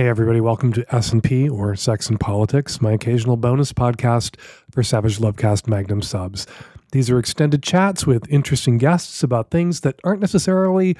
[0.00, 5.18] Hey everybody, welcome to S&P or Sex and Politics, my occasional bonus podcast for Savage
[5.18, 6.46] Lovecast Magnum subs.
[6.92, 10.96] These are extended chats with interesting guests about things that aren't necessarily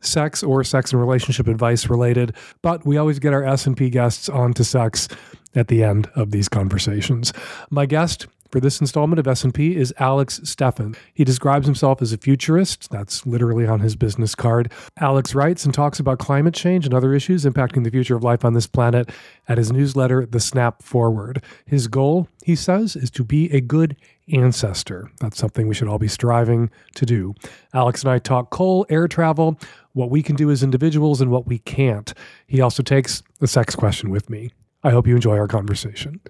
[0.00, 4.64] sex or sex and relationship advice related, but we always get our S&P guests onto
[4.64, 5.06] sex
[5.54, 7.32] at the end of these conversations.
[7.70, 10.96] My guest for this installment of S&P is Alex Steffen.
[11.14, 12.90] He describes himself as a futurist.
[12.90, 14.72] That's literally on his business card.
[14.98, 18.44] Alex writes and talks about climate change and other issues impacting the future of life
[18.44, 19.10] on this planet
[19.48, 21.42] at his newsletter, The Snap Forward.
[21.66, 23.96] His goal, he says, is to be a good
[24.32, 25.10] ancestor.
[25.20, 27.34] That's something we should all be striving to do.
[27.74, 29.58] Alex and I talk coal, air travel,
[29.92, 32.12] what we can do as individuals and what we can't.
[32.46, 34.50] He also takes the sex question with me.
[34.82, 36.20] I hope you enjoy our conversation.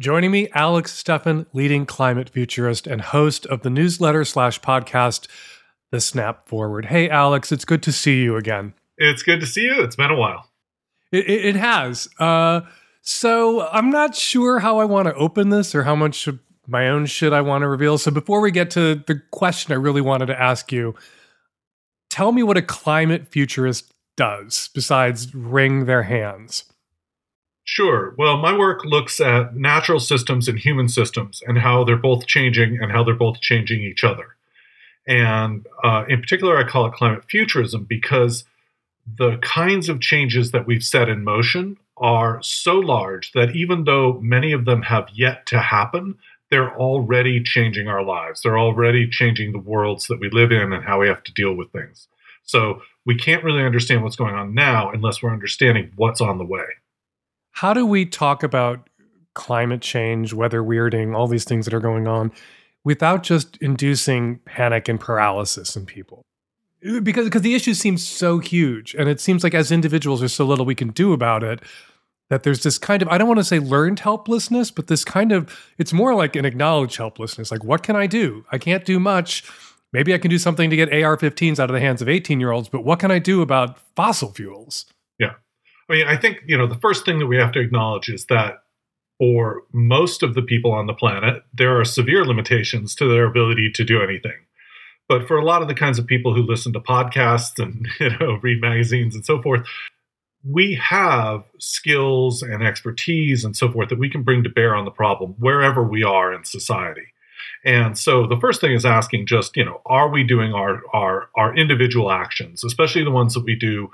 [0.00, 5.28] Joining me, Alex Steffen, leading climate futurist and host of the newsletter slash podcast,
[5.90, 6.86] The Snap Forward.
[6.86, 8.72] Hey, Alex, it's good to see you again.
[8.96, 9.82] It's good to see you.
[9.82, 10.48] It's been a while.
[11.12, 12.08] It, it, it has.
[12.18, 12.62] Uh,
[13.02, 16.88] so I'm not sure how I want to open this or how much of my
[16.88, 17.98] own shit I want to reveal.
[17.98, 20.94] So before we get to the question I really wanted to ask you,
[22.08, 26.64] tell me what a climate futurist does besides wring their hands.
[27.64, 28.14] Sure.
[28.18, 32.78] Well, my work looks at natural systems and human systems and how they're both changing
[32.80, 34.36] and how they're both changing each other.
[35.06, 38.44] And uh, in particular, I call it climate futurism because
[39.18, 44.20] the kinds of changes that we've set in motion are so large that even though
[44.20, 46.16] many of them have yet to happen,
[46.50, 48.42] they're already changing our lives.
[48.42, 51.54] They're already changing the worlds that we live in and how we have to deal
[51.54, 52.08] with things.
[52.42, 56.44] So we can't really understand what's going on now unless we're understanding what's on the
[56.44, 56.64] way.
[57.60, 58.88] How do we talk about
[59.34, 62.32] climate change, weather weirding, all these things that are going on
[62.84, 66.22] without just inducing panic and paralysis in people?
[66.80, 70.46] Because because the issue seems so huge and it seems like as individuals there's so
[70.46, 71.60] little we can do about it
[72.30, 75.30] that there's this kind of I don't want to say learned helplessness, but this kind
[75.30, 77.50] of it's more like an acknowledged helplessness.
[77.50, 78.46] Like what can I do?
[78.50, 79.44] I can't do much.
[79.92, 82.84] Maybe I can do something to get AR-15s out of the hands of 18-year-olds, but
[82.84, 84.86] what can I do about fossil fuels?
[85.90, 88.26] I mean, I think, you know, the first thing that we have to acknowledge is
[88.26, 88.62] that
[89.18, 93.72] for most of the people on the planet, there are severe limitations to their ability
[93.72, 94.38] to do anything.
[95.08, 98.16] But for a lot of the kinds of people who listen to podcasts and, you
[98.18, 99.66] know, read magazines and so forth,
[100.48, 104.84] we have skills and expertise and so forth that we can bring to bear on
[104.84, 107.08] the problem wherever we are in society.
[107.64, 111.28] And so the first thing is asking just, you know, are we doing our our
[111.36, 113.90] our individual actions, especially the ones that we do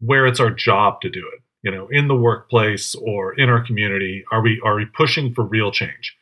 [0.00, 3.64] where it's our job to do it, you know, in the workplace or in our
[3.64, 6.16] community, are we are we pushing for real change?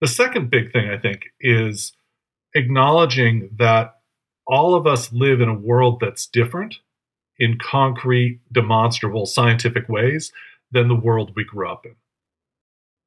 [0.00, 1.92] The second big thing I think is
[2.54, 3.96] acknowledging that
[4.46, 6.76] all of us live in a world that's different
[7.38, 10.32] in concrete, demonstrable, scientific ways
[10.72, 11.94] than the world we grew up in.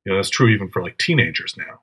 [0.05, 1.81] You know, that's true even for like teenagers now.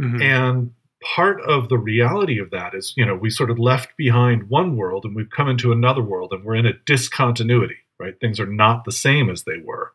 [0.00, 0.22] Mm-hmm.
[0.22, 0.70] And
[1.04, 4.76] part of the reality of that is, you know, we sort of left behind one
[4.76, 8.18] world and we've come into another world and we're in a discontinuity, right?
[8.20, 9.92] Things are not the same as they were.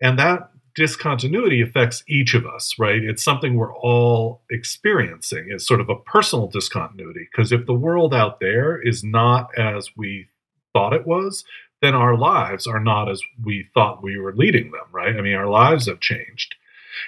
[0.00, 3.02] And that discontinuity affects each of us, right?
[3.02, 5.48] It's something we're all experiencing.
[5.50, 9.90] It's sort of a personal discontinuity because if the world out there is not as
[9.96, 10.28] we
[10.72, 11.44] thought it was,
[11.82, 15.16] then our lives are not as we thought we were leading them, right?
[15.16, 16.54] I mean, our lives have changed.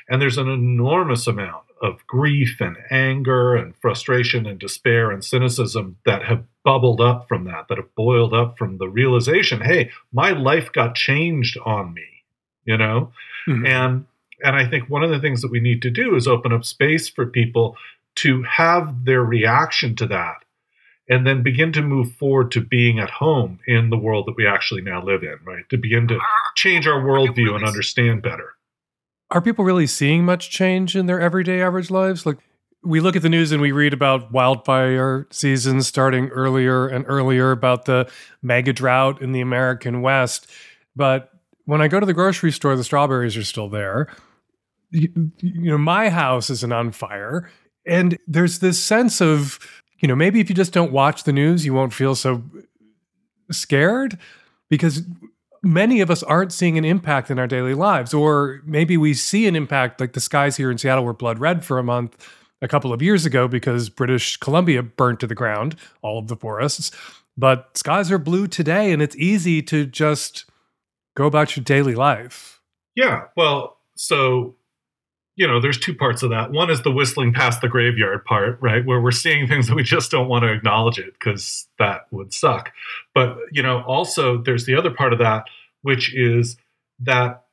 [0.09, 5.97] And there's an enormous amount of grief and anger and frustration and despair and cynicism
[6.07, 10.31] that have bubbled up from that, that have boiled up from the realization, hey, my
[10.31, 12.07] life got changed on me,
[12.65, 13.13] you know?
[13.49, 13.67] Mm-hmm.
[13.67, 14.07] And
[14.45, 16.65] and I think one of the things that we need to do is open up
[16.65, 17.77] space for people
[18.17, 20.45] to have their reaction to that
[21.09, 24.47] and then begin to move forward to being at home in the world that we
[24.47, 25.69] actually now live in, right?
[25.71, 26.19] To begin to
[26.57, 28.55] change our worldview and understand better
[29.33, 32.27] are people really seeing much change in their everyday average lives?
[32.27, 32.39] Like
[32.85, 37.51] we look at the news and we read about wildfire seasons starting earlier and earlier
[37.51, 38.11] about the
[38.43, 40.49] mega drought in the American West.
[40.95, 41.31] But
[41.65, 44.15] when I go to the grocery store, the strawberries are still there.
[44.91, 47.51] You, you know, my house isn't on fire.
[47.87, 49.59] And there's this sense of,
[50.01, 52.43] you know, maybe if you just don't watch the news, you won't feel so
[53.51, 54.19] scared
[54.69, 55.03] because
[55.63, 58.13] many of us aren't seeing an impact in our daily lives.
[58.13, 61.65] Or maybe we see an impact, like the skies here in Seattle were blood red
[61.65, 62.17] for a month
[62.61, 66.37] a couple of years ago because British Columbia burnt to the ground all of the
[66.37, 66.91] forests.
[67.37, 70.45] But skies are blue today, and it's easy to just
[71.17, 72.61] go about your daily life.
[72.95, 73.25] Yeah.
[73.37, 74.57] Well, so
[75.37, 76.51] you know, there's two parts of that.
[76.51, 78.85] One is the whistling past the graveyard part, right?
[78.85, 82.35] Where we're seeing things that we just don't want to acknowledge it because that would
[82.35, 82.73] suck.
[83.15, 85.45] But, you know, also there's the other part of that,
[85.83, 86.57] which is
[87.01, 87.45] that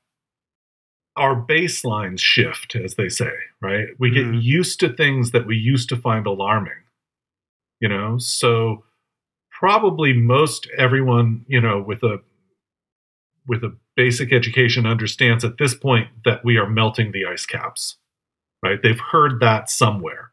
[1.15, 3.31] our baselines shift, as they say,
[3.61, 3.87] right?
[3.97, 4.41] We get Mhm.
[4.41, 6.83] used to things that we used to find alarming,
[7.79, 8.17] you know?
[8.17, 8.85] So
[9.51, 12.21] probably most everyone, you know, with a
[13.47, 17.97] with a basic education understands at this point that we are melting the ice caps,
[18.63, 18.81] right?
[18.81, 20.31] They've heard that somewhere.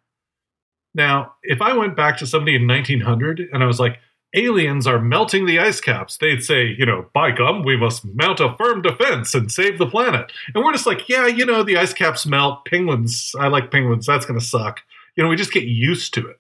[0.94, 3.98] Now, if I went back to somebody in 1900 and I was like,
[4.36, 8.38] aliens are melting the ice caps, they'd say, you know, by gum, we must mount
[8.38, 10.30] a firm defense and save the planet.
[10.54, 12.66] And we're just like, yeah, you know, the ice caps melt.
[12.66, 14.06] Penguins, I like penguins.
[14.06, 14.78] That's going to suck.
[15.16, 16.36] You know, we just get used to it.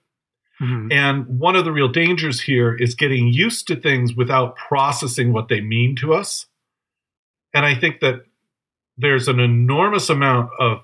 [0.62, 0.92] Mhm.
[0.92, 5.48] And one of the real dangers here is getting used to things without processing what
[5.48, 6.46] they mean to us.
[7.54, 8.24] And I think that
[8.98, 10.78] there's an enormous amount of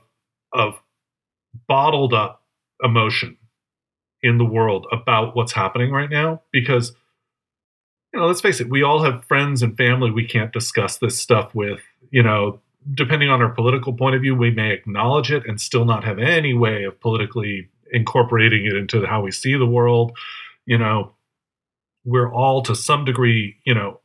[0.52, 0.80] of
[1.68, 2.42] bottled up
[2.82, 3.36] emotion
[4.22, 6.92] in the world about what's happening right now because
[8.12, 11.18] you know, let's face it, we all have friends and family we can't discuss this
[11.18, 11.80] stuff with,
[12.10, 12.60] you know,
[12.94, 16.18] depending on our political point of view, we may acknowledge it and still not have
[16.18, 20.12] any way of politically incorporating it into how we see the world.
[20.66, 21.12] You know,
[22.04, 24.00] we're all to some degree, you know,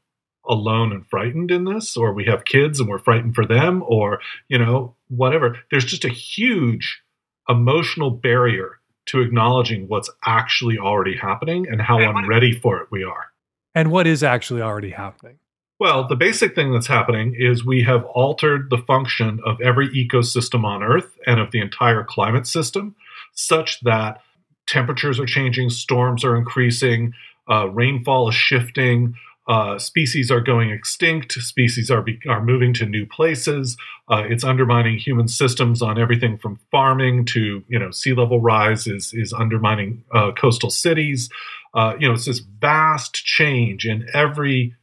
[0.49, 4.19] alone and frightened in this, or we have kids and we're frightened for them, or,
[4.47, 5.57] you know, whatever.
[5.71, 7.01] There's just a huge
[7.49, 12.87] emotional barrier to acknowledging what's actually already happening and how And what- unready for it
[12.91, 13.27] we are.
[13.73, 15.37] And what is actually already happening?
[15.79, 20.63] Well, the basic thing that's happening is we have altered the function of every ecosystem
[20.63, 22.95] on Earth and of the entire climate system
[23.33, 24.21] such that
[24.65, 27.13] temperatures are changing, storms are increasing,
[27.49, 29.13] uh, rainfall is shifting,
[29.47, 33.77] uh, species are going extinct, species are, be- are moving to new places.
[34.09, 38.87] Uh, it's undermining human systems on everything from farming to you know sea level rise
[38.87, 41.29] is is undermining uh, coastal cities.
[41.73, 44.75] Uh, you know, it's this vast change in every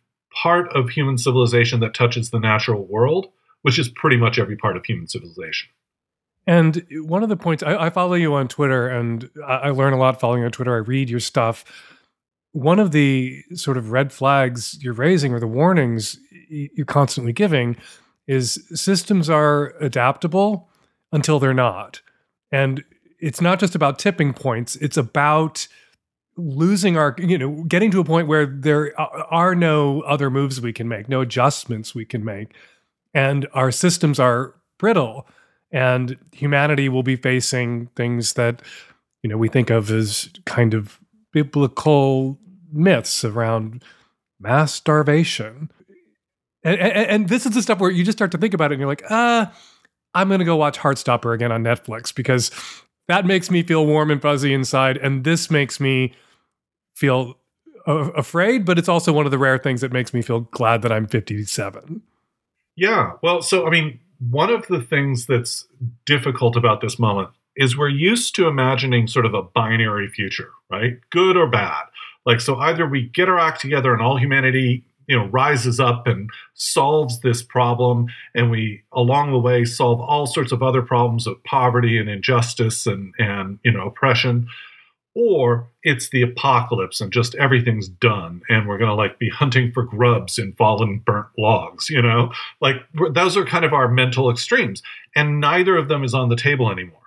[0.42, 3.26] part of human civilization that touches the natural world,
[3.62, 5.68] which is pretty much every part of human civilization.
[6.46, 9.92] And one of the points I, I follow you on Twitter, and I, I learn
[9.92, 10.74] a lot following you on Twitter.
[10.74, 11.64] I read your stuff.
[12.54, 16.18] One of the sort of red flags you're raising, or the warnings
[16.48, 17.76] you're constantly giving,
[18.26, 20.68] is systems are adaptable
[21.12, 22.00] until they're not.
[22.52, 22.84] And
[23.18, 25.66] it's not just about tipping points; it's about
[26.36, 30.72] losing our, you know, getting to a point where there are no other moves we
[30.72, 32.54] can make, no adjustments we can make,
[33.12, 35.26] and our systems are brittle
[35.74, 38.62] and humanity will be facing things that
[39.22, 41.00] you know we think of as kind of
[41.32, 42.38] biblical
[42.74, 43.82] myths around
[44.40, 45.70] mass starvation
[46.62, 48.74] and, and, and this is the stuff where you just start to think about it
[48.74, 49.46] and you're like uh
[50.14, 52.50] i'm going to go watch heartstopper again on netflix because
[53.08, 56.12] that makes me feel warm and fuzzy inside and this makes me
[56.94, 57.38] feel
[57.86, 60.82] a- afraid but it's also one of the rare things that makes me feel glad
[60.82, 62.02] that i'm 57
[62.76, 63.12] Yeah.
[63.22, 64.00] Well, so I mean,
[64.30, 65.66] one of the things that's
[66.06, 70.94] difficult about this moment is we're used to imagining sort of a binary future, right?
[71.10, 71.84] Good or bad.
[72.26, 76.06] Like, so either we get our act together and all humanity, you know, rises up
[76.06, 81.26] and solves this problem, and we along the way solve all sorts of other problems
[81.26, 84.48] of poverty and injustice and and you know oppression,
[85.14, 89.70] or it's the apocalypse and just everything's done and we're going to like be hunting
[89.72, 92.32] for grubs in fallen burnt logs you know?
[92.60, 92.76] Like
[93.12, 94.82] those are kind of our mental extremes
[95.14, 96.98] and neither of them is on the table anymore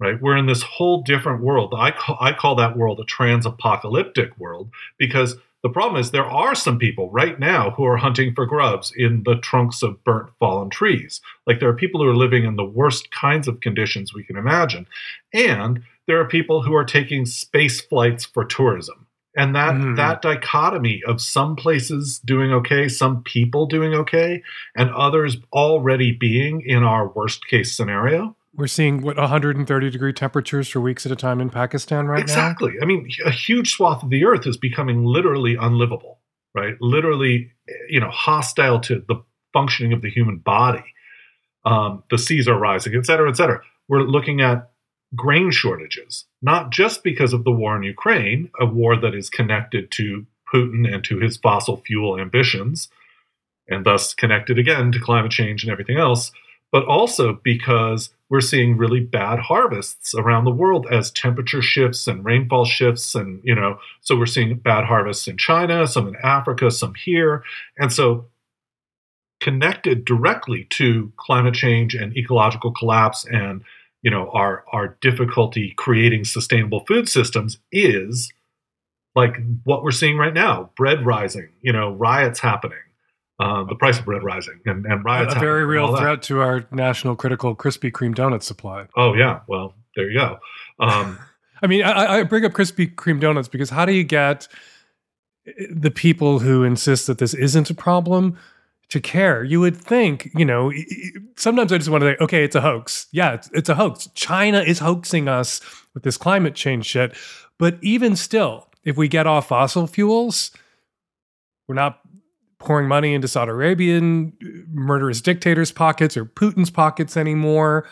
[0.00, 0.20] right?
[0.20, 1.74] We're in this whole different world.
[1.76, 6.54] I call, I call that world a trans-apocalyptic world because the problem is there are
[6.54, 10.70] some people right now who are hunting for grubs in the trunks of burnt fallen
[10.70, 11.20] trees.
[11.46, 14.36] Like there are people who are living in the worst kinds of conditions we can
[14.36, 14.86] imagine.
[15.34, 19.06] And there are people who are taking space flights for tourism.
[19.36, 19.96] And that Mhm.
[19.96, 24.42] that dichotomy of some places doing okay some people doing okay
[24.74, 30.68] and others already being in our worst case scenario we're seeing what 130 degree temperatures
[30.68, 32.22] for weeks at a time in pakistan right now?
[32.22, 32.74] Exactly.
[32.80, 36.18] I mean a huge swath of the earth is becoming literally unlivable
[36.54, 36.74] right?
[36.80, 37.52] Literally
[37.88, 39.16] you know hostile to the
[39.52, 40.84] functioning of the human body.
[41.64, 43.60] Um, the seas are rising et cetera et cetera.
[43.88, 44.70] We're looking at
[45.16, 49.90] grain shortages not just because of the war in ukraine a war that is connected
[49.90, 52.88] to putin and to his fossil fuel ambitions
[53.68, 56.30] and thus connected again to climate change and everything else
[56.72, 62.24] but also because we're seeing really bad harvests around the world as temperature shifts and
[62.24, 63.14] rainfall shifts.
[63.14, 67.42] And you know so we're seeing bad harvests in china some in africa some here.
[67.76, 68.26] And so
[69.40, 73.62] connected directly to climate change and ecological collapse and
[74.02, 78.32] you know our our difficulty creating sustainable food systems is
[79.14, 82.78] like what we're seeing right now bread rising you know riots happening
[83.40, 85.34] uh, the price of bread rising and, and riots.
[85.34, 88.86] A very real threat to our national critical Krispy Kreme donut supply.
[88.96, 90.38] Oh yeah, well there you go.
[90.78, 91.18] Um,
[91.62, 94.46] I mean, I, I bring up Krispy Kreme donuts because how do you get
[95.70, 98.38] the people who insist that this isn't a problem
[98.90, 99.42] to care?
[99.42, 100.72] You would think, you know,
[101.36, 103.08] sometimes I just want to say, okay, it's a hoax.
[103.12, 104.08] Yeah, it's, it's a hoax.
[104.14, 105.60] China is hoaxing us
[105.94, 107.14] with this climate change shit.
[107.58, 110.50] But even still, if we get off fossil fuels,
[111.68, 111.99] we're not
[112.60, 114.32] pouring money into Saudi Arabian
[114.72, 117.88] murderous dictators' pockets or Putin's pockets anymore.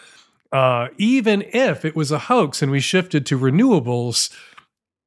[0.53, 4.31] Uh, even if it was a hoax and we shifted to renewables,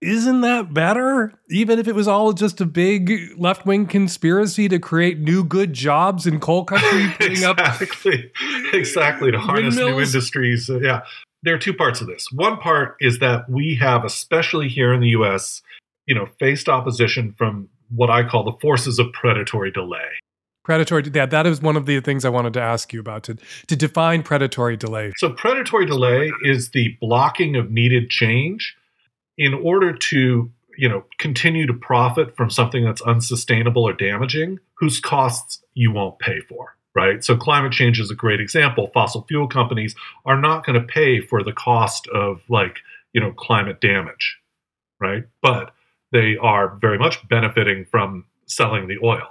[0.01, 1.33] isn't that better?
[1.49, 5.73] Even if it was all just a big left wing conspiracy to create new good
[5.73, 9.91] jobs in coal country, putting exactly, up exactly to harness windmills?
[9.91, 10.69] new industries.
[10.69, 11.01] Uh, yeah,
[11.43, 12.31] there are two parts of this.
[12.31, 15.61] One part is that we have, especially here in the U.S.,
[16.07, 20.07] you know, faced opposition from what I call the forces of predatory delay.
[20.63, 23.37] Predatory, yeah, that is one of the things I wanted to ask you about to,
[23.67, 25.11] to define predatory delay.
[25.17, 28.75] So, predatory delay is the blocking of needed change
[29.39, 34.99] in order to, you know, continue to profit from something that's unsustainable or damaging, whose
[34.99, 37.23] costs you won't pay for, right?
[37.23, 38.91] So, climate change is a great example.
[38.93, 39.95] Fossil fuel companies
[40.25, 42.77] are not going to pay for the cost of, like,
[43.13, 44.37] you know, climate damage,
[44.99, 45.23] right?
[45.41, 45.73] But
[46.11, 49.27] they are very much benefiting from selling the oil.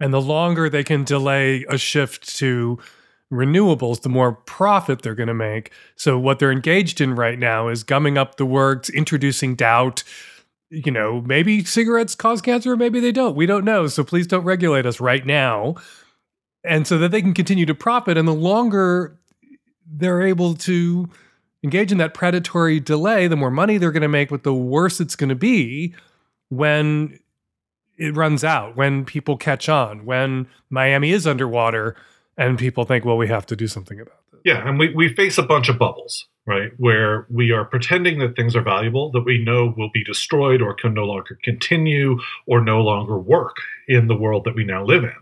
[0.00, 2.78] And the longer they can delay a shift to
[3.32, 5.72] renewables, the more profit they're going to make.
[5.96, 10.04] So, what they're engaged in right now is gumming up the works, introducing doubt.
[10.70, 13.36] You know, maybe cigarettes cause cancer, maybe they don't.
[13.36, 13.86] We don't know.
[13.86, 15.76] So, please don't regulate us right now.
[16.64, 18.16] And so that they can continue to profit.
[18.16, 19.18] And the longer
[19.86, 21.08] they're able to
[21.64, 25.00] engage in that predatory delay, the more money they're going to make, but the worse
[25.00, 25.94] it's going to be
[26.52, 27.18] when
[27.96, 31.96] it runs out, when people catch on, when Miami is underwater
[32.36, 34.40] and people think, well, we have to do something about this.
[34.44, 36.72] Yeah, and we, we face a bunch of bubbles, right?
[36.76, 40.74] Where we are pretending that things are valuable that we know will be destroyed or
[40.74, 43.56] can no longer continue or no longer work
[43.88, 45.14] in the world that we now live in.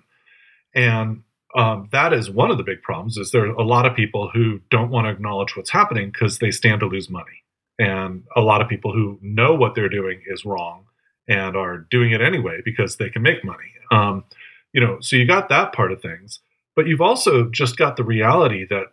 [0.75, 1.23] And
[1.55, 4.31] um, that is one of the big problems is there are a lot of people
[4.35, 7.45] who don't want to acknowledge what's happening because they stand to lose money.
[7.79, 10.87] And a lot of people who know what they're doing is wrong
[11.31, 13.73] and are doing it anyway because they can make money.
[13.93, 14.25] Um,
[14.73, 16.41] you know, so you got that part of things,
[16.75, 18.87] but you've also just got the reality that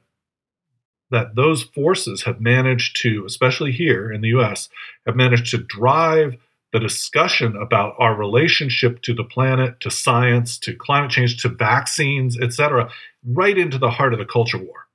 [1.10, 4.67] that those forces have managed to, especially here in the U.S.,
[5.06, 6.36] have managed to drive
[6.74, 12.38] the discussion about our relationship to the planet, to science, to climate change, to vaccines,
[12.41, 12.91] et cetera,
[13.25, 14.88] right into the heart of the culture war.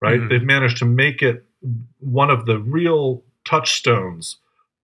[0.00, 0.20] Right?
[0.20, 0.28] Mm-hmm.
[0.28, 1.44] They've managed to make it
[1.98, 4.36] one of the real touchstones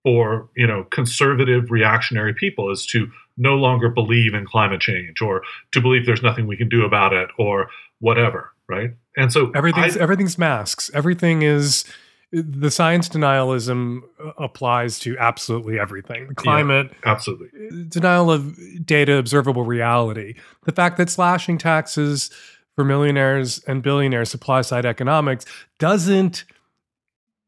[0.04, 5.42] for you know conservative reactionary people is to no longer believe in climate change or
[5.70, 8.90] to believe there's nothing we can do about it or whatever right?
[9.16, 10.90] And so everything's I, everything's masks.
[10.94, 11.84] Everything is
[12.32, 16.28] the science denialism uh, applies to absolutely everything.
[16.28, 20.34] The climate yeah, absolutely uh, denial of data observable reality.
[20.64, 22.30] The fact that slashing taxes
[22.74, 25.44] for millionaires and billionaires supply side economics
[25.78, 26.44] doesn't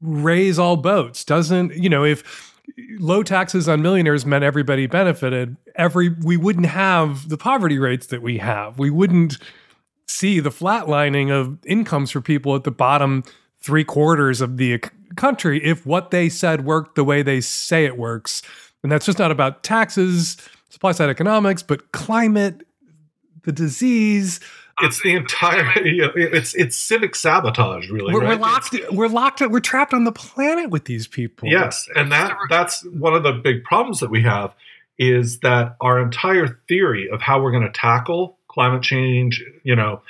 [0.05, 1.25] raise all boats.
[1.25, 2.55] Doesn't you know if
[2.99, 8.23] low taxes on millionaires meant everybody benefited every we wouldn't have the poverty rates that
[8.23, 8.79] we have.
[8.79, 9.39] We wouldn't
[10.07, 13.25] see the flatlining of incomes for people at the bottom
[13.61, 14.83] three quarters of the
[15.17, 18.43] country if what they said worked the way they say it works.
[18.83, 20.37] And that's just not about taxes
[20.69, 22.67] supply side economics but climate
[23.45, 24.41] the disease
[24.81, 28.39] it's the entire you know, it's it's civic sabotage really we're, right?
[28.39, 31.49] we're locked it's, we're locked we're trapped on the planet with these people.
[31.49, 34.55] Yes and that that's one of the big problems that we have
[34.99, 40.03] is that our entire theory of how we're going to tackle climate change you know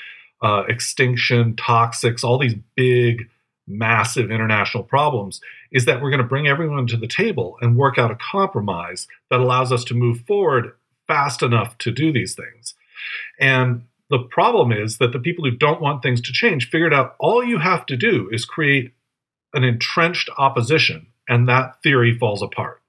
[0.42, 3.28] uh, extinction toxics all these big
[3.66, 5.40] massive international problems
[5.72, 9.08] is that we're going to bring everyone to the table and work out a compromise
[9.30, 10.72] that allows us to move forward
[11.06, 12.74] fast enough to do these things.
[13.40, 13.82] And
[14.14, 17.42] the problem is that the people who don't want things to change figured out all
[17.42, 18.92] you have to do is create
[19.52, 22.80] an entrenched opposition, and that theory falls apart.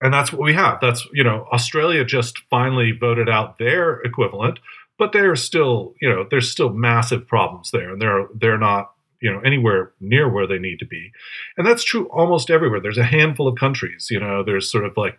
[0.00, 0.78] And that's what we have.
[0.80, 4.60] That's, you know, Australia just finally voted out their equivalent,
[4.98, 9.30] but they're still, you know, there's still massive problems there, and they're they're not, you
[9.30, 11.12] know, anywhere near where they need to be.
[11.58, 12.80] And that's true almost everywhere.
[12.80, 15.18] There's a handful of countries, you know, there's sort of like,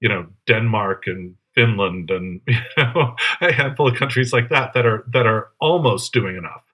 [0.00, 4.86] you know, Denmark and Finland and you know, a handful of countries like that that
[4.86, 6.64] are that are almost doing enough.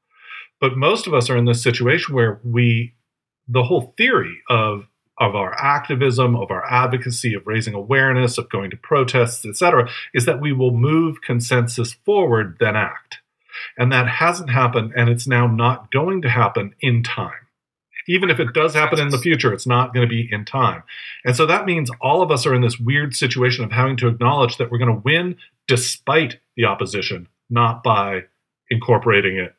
[0.61, 2.95] But most of us are in this situation where we
[3.49, 4.87] the whole theory of
[5.19, 10.27] of our activism, of our advocacy, of raising awareness, of going to protests, etc., is
[10.27, 13.19] that we will move consensus forward, then act.
[13.79, 17.46] And that hasn't happened, and it's now not going to happen in time
[18.09, 20.83] even if it does happen in the future, it's not going to be in time.
[21.25, 24.09] And so that means all of us are in this weird situation of having to
[24.09, 25.37] acknowledge that we're going to win
[25.67, 28.25] despite the opposition, not by
[28.71, 29.55] incorporating it,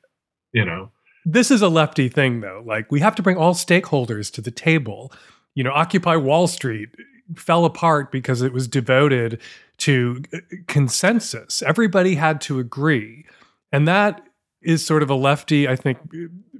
[0.51, 0.91] you know.
[1.25, 2.63] This is a lefty thing though.
[2.65, 5.11] Like we have to bring all stakeholders to the table.
[5.55, 6.89] You know, Occupy Wall Street
[7.35, 9.41] fell apart because it was devoted
[9.79, 10.37] to uh,
[10.67, 11.61] consensus.
[11.61, 13.25] Everybody had to agree.
[13.71, 14.26] And that
[14.61, 15.99] is sort of a lefty, I think,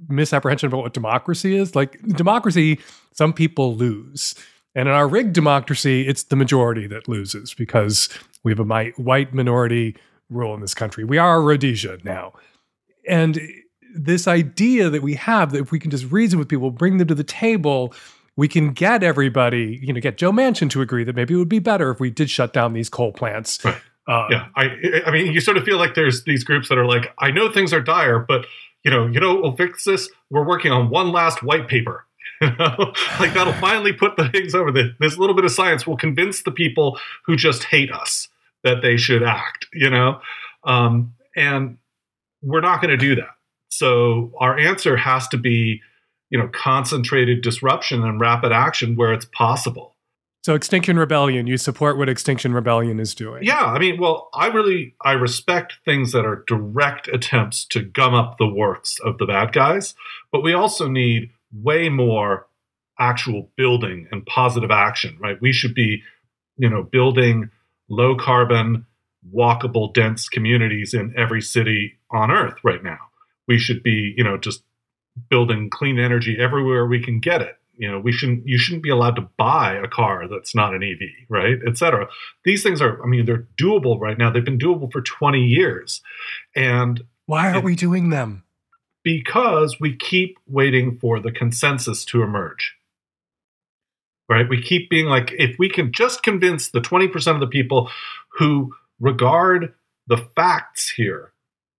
[0.08, 1.74] misapprehension about what democracy is.
[1.74, 2.78] Like democracy,
[3.12, 4.34] some people lose.
[4.74, 8.08] And in our rigged democracy, it's the majority that loses because
[8.44, 9.96] we have a white minority
[10.30, 11.04] rule in this country.
[11.04, 12.34] We are Rhodesia now.
[13.08, 13.40] And
[13.94, 17.08] this idea that we have that if we can just reason with people, bring them
[17.08, 17.94] to the table,
[18.36, 21.48] we can get everybody, you know, get Joe Manchin to agree that maybe it would
[21.48, 23.64] be better if we did shut down these coal plants.
[23.64, 23.80] Right.
[24.08, 26.86] Uh, yeah, I, I mean, you sort of feel like there's these groups that are
[26.86, 28.46] like, I know things are dire, but
[28.82, 30.08] you know, you know, we'll fix this.
[30.30, 32.04] We're working on one last white paper.
[32.40, 34.70] You know, like that'll finally put the things over.
[34.70, 36.96] The, this little bit of science will convince the people
[37.26, 38.28] who just hate us
[38.62, 39.66] that they should act.
[39.72, 40.20] You know,
[40.62, 41.78] um, and
[42.40, 43.34] we're not going to do that.
[43.70, 45.80] So our answer has to be,
[46.30, 49.96] you know, concentrated disruption and rapid action where it's possible.
[50.42, 53.42] So Extinction Rebellion, you support what Extinction Rebellion is doing.
[53.42, 58.14] Yeah, I mean, well, I really I respect things that are direct attempts to gum
[58.14, 59.94] up the works of the bad guys,
[60.30, 62.46] but we also need way more
[62.98, 65.40] actual building and positive action, right?
[65.40, 66.02] We should be,
[66.56, 67.50] you know, building
[67.88, 68.86] low carbon,
[69.34, 72.98] walkable, dense communities in every city on earth right now.
[73.46, 74.62] We should be, you know, just
[75.28, 78.90] building clean energy everywhere we can get it you know we shouldn't you shouldn't be
[78.90, 81.58] allowed to buy a car that's not an ev right?
[81.66, 82.06] Etc
[82.44, 84.30] these things are i mean they're doable right now.
[84.30, 86.00] They've been doable for 20 years.
[86.54, 88.44] And why aren't it, we doing them?
[89.02, 92.74] Because we keep waiting for the consensus to emerge.
[94.28, 94.48] Right?
[94.48, 97.90] We keep being like if we can just convince the 20% of the people
[98.38, 99.74] who regard
[100.06, 101.32] the facts here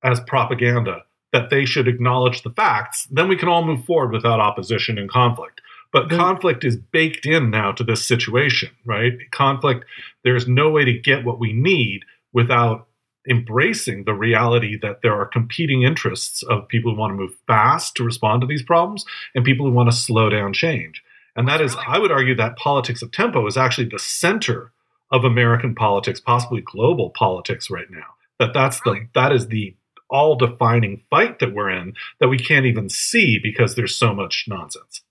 [0.04, 4.40] as propaganda that they should acknowledge the facts, then we can all move forward without
[4.40, 5.62] opposition and conflict.
[5.92, 9.14] But conflict is baked in now to this situation, right?
[9.32, 9.86] Conflict,
[10.24, 12.88] there's no way to get what we need without
[13.30, 17.96] embracing the reality that there are competing interests of people who want to move fast
[17.96, 21.04] to respond to these problems and people who want to slow down change.
[21.36, 24.72] And that is, I would argue that politics of tempo is actually the center
[25.12, 28.16] of American politics, possibly global politics right now.
[28.40, 29.76] That that's the that is the
[30.10, 34.46] all defining fight that we're in that we can't even see because there's so much
[34.48, 35.02] nonsense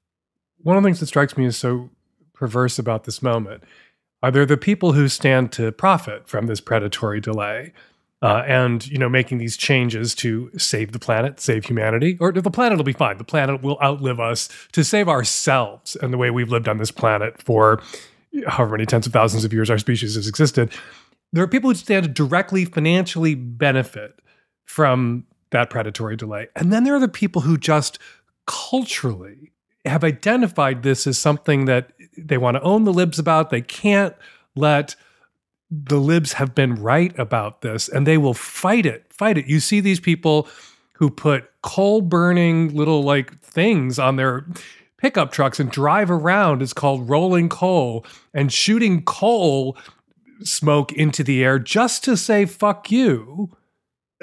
[0.63, 1.91] one of the things that strikes me as so
[2.35, 3.63] perverse about this moment
[4.23, 7.73] are there the people who stand to profit from this predatory delay
[8.21, 12.17] uh, and you know making these changes to save the planet save humanity?
[12.21, 13.19] Or the planet will be fine.
[13.19, 16.91] The planet will outlive us to save ourselves and the way we've lived on this
[16.91, 17.81] planet for
[18.47, 20.73] however many tens of thousands of years our species has existed.
[21.33, 24.21] There are people who stand to directly financially benefit
[24.65, 26.49] from that predatory delay.
[26.57, 27.99] And then there are the people who just
[28.47, 29.53] culturally
[29.89, 33.51] have identified this as something that they want to own the libs about.
[33.51, 34.15] They can't
[34.55, 34.97] let
[35.71, 39.47] the libs have been right about this and they will fight it, fight it.
[39.47, 40.49] You see these people
[40.95, 44.47] who put coal burning little like things on their
[44.97, 46.63] pickup trucks and drive around.
[46.63, 49.77] It's called rolling coal and shooting coal
[50.43, 53.57] smoke into the air just to say fuck you.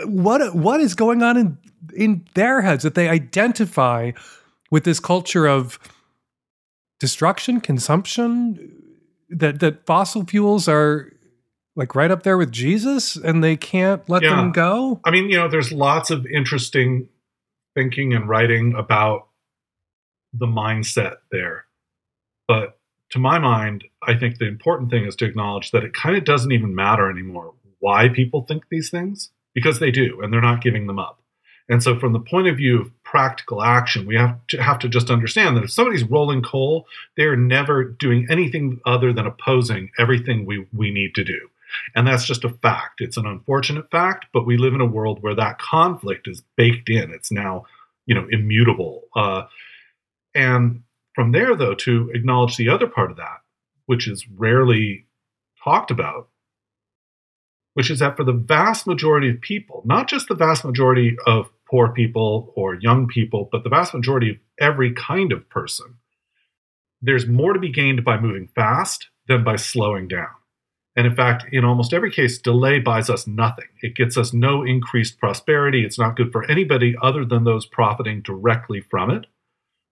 [0.03, 1.57] What what is going on in
[1.95, 4.11] in their heads that they identify
[4.75, 5.79] with this culture of
[6.99, 8.73] destruction, consumption,
[9.29, 11.13] that that fossil fuels are
[11.77, 14.35] like right up there with Jesus and they can't let yeah.
[14.35, 14.99] them go?
[15.05, 17.07] I mean, you know, there's lots of interesting
[17.73, 19.29] thinking and writing about
[20.33, 21.67] the mindset there.
[22.45, 22.77] But
[23.11, 26.25] to my mind, I think the important thing is to acknowledge that it kind of
[26.25, 30.61] doesn't even matter anymore why people think these things because they do and they're not
[30.61, 31.21] giving them up.
[31.67, 34.89] And so, from the point of view of practical action, we have to have to
[34.89, 40.45] just understand that if somebody's rolling coal, they're never doing anything other than opposing everything
[40.45, 41.49] we, we need to do.
[41.95, 43.01] And that's just a fact.
[43.01, 46.89] It's an unfortunate fact, but we live in a world where that conflict is baked
[46.89, 47.11] in.
[47.11, 47.65] It's now,
[48.05, 49.03] you know, immutable.
[49.15, 49.43] Uh,
[50.33, 53.41] and from there, though, to acknowledge the other part of that,
[53.87, 55.05] which is rarely
[55.63, 56.29] talked about,
[57.75, 61.49] which is that for the vast majority of people, not just the vast majority of
[61.69, 65.95] poor people or young people, but the vast majority of every kind of person,
[67.01, 70.29] there's more to be gained by moving fast than by slowing down.
[70.95, 73.67] And in fact, in almost every case, delay buys us nothing.
[73.81, 75.83] It gets us no increased prosperity.
[75.83, 79.25] It's not good for anybody other than those profiting directly from it.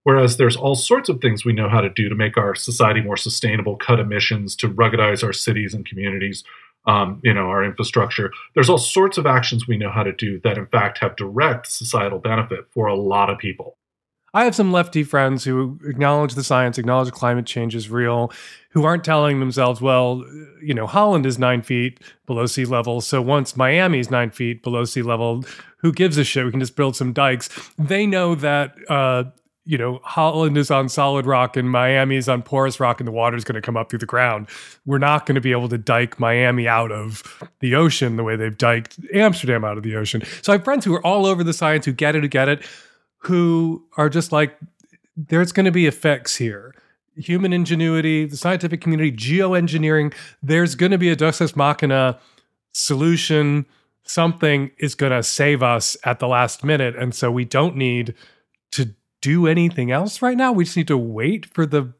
[0.04, 3.02] Whereas there's all sorts of things we know how to do to make our society
[3.02, 6.46] more sustainable, cut emissions, to ruggedize our cities and communities,
[6.86, 8.32] um, you know, our infrastructure.
[8.54, 11.72] There's all sorts of actions we know how to do that, in fact, have direct
[11.72, 13.78] societal benefit for a lot of people.
[14.36, 18.32] I have some lefty friends who acknowledge the science, acknowledge climate change is real,
[18.72, 20.26] who aren't telling themselves, well,
[20.60, 23.00] you know, Holland is nine feet below sea level.
[23.00, 25.44] So once Miami's nine feet below sea level,
[25.78, 26.46] who gives a shit?
[26.46, 27.50] We can just build some dikes.
[27.78, 29.26] They know that, uh,
[29.66, 33.12] you know, Holland is on solid rock and Miami is on porous rock and the
[33.12, 34.50] water is going to come up through the ground.
[34.86, 37.24] We're not going to be able to dike Miami out of
[37.60, 40.24] the ocean the way they've diked Amsterdam out of the ocean.
[40.42, 42.50] So I have friends who are all over the science, who get it, who get
[42.50, 42.66] it
[43.24, 44.58] who are just like,
[45.16, 46.76] there's going to be effects here.
[47.16, 52.20] Human ingenuity, the scientific community, geoengineering, there's going to be a Deus Machina
[52.74, 53.66] solution.
[54.04, 56.96] Something is going to save us at the last minute.
[56.96, 58.16] And so we don't need
[58.72, 60.52] to do anything else right now.
[60.52, 61.94] We just need to wait for the